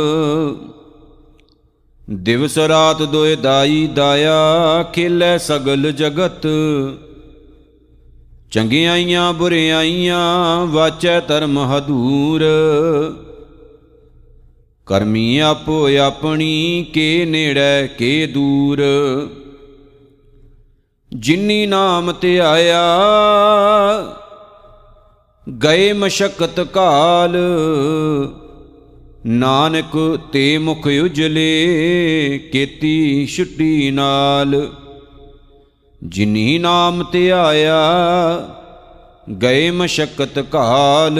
ਦਿਵਸ 2.11 2.59
ਰਾਤ 2.59 3.03
ਦੋਇ 3.03 3.37
ਦਾਈ 3.37 3.89
ਦਾਇਆ, 3.95 4.83
ਖੇਲੇ 4.93 5.39
ਸਗਲ 5.39 5.93
ਜਗਤ। 5.93 6.47
ਚੰਗਿਆਈਆਂ 8.51 9.33
ਬੁਰਿਆਈਆਂ 9.33 10.67
ਵਾਚੈ 10.67 11.21
ਧਰਮ 11.21 11.59
ਹਦੂਰ। 11.59 12.45
ਕਰਮੀ 14.87 15.39
ਆਪੋ 15.39 15.89
ਆਪਣੀ, 15.97 16.87
ਕੇ 16.95 17.25
ਨੇੜੇ 17.25 17.89
ਕੇ 17.99 18.27
ਦੂਰ। 18.27 18.83
ਜਿਨੀ 21.17 21.67
ਨਾਮ 21.67 22.13
ਤੇ 22.13 22.41
ਆਇਆ 22.41 22.89
ਗਏ 25.49 25.93
ਮਸ਼ਕਤ 25.93 26.61
ਕਾਲ। 26.61 27.37
ਨਾਨਕ 29.27 30.19
ਤੇ 30.33 30.59
ਮੁਖ 30.59 30.87
ਉਜਲੇ, 30.87 31.69
ਕੀਤੀ 32.53 33.27
ਛੁੱਟੀ 33.27 33.91
ਨਾਲ। 33.91 34.73
ਜਿਨੀ 36.05 36.59
ਨਾਮ 36.59 37.03
ਤੇ 37.03 37.33
ਆਇਆ, 37.33 37.81
ਗਏ 39.43 39.71
ਮਸ਼ਕਤ 39.71 40.39
ਕਾਲ। 40.39 41.19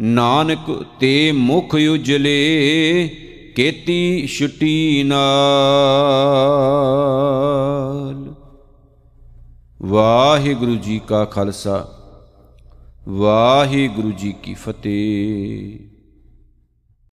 ਨਾਨਕ 0.00 0.84
ਤੇ 1.00 1.32
ਮੁਖ 1.32 1.74
ਉਜਲੇ, 1.74 3.10
ਕੀਤੀ 3.56 4.26
ਛੁੱਟੀ 4.26 5.02
ਨਾਲ। 5.02 5.74
ਵਾਹਿਗੁਰੂ 9.82 10.74
ਜੀ 10.74 11.00
ਕਾ 11.08 11.24
ਖਾਲਸਾ। 11.24 11.97
ਵਾਹਿਗੁਰੂ 13.10 14.10
ਜੀ 14.12 14.34
ਕੀ 14.42 14.54
ਫਤਿਹ। 14.54 15.87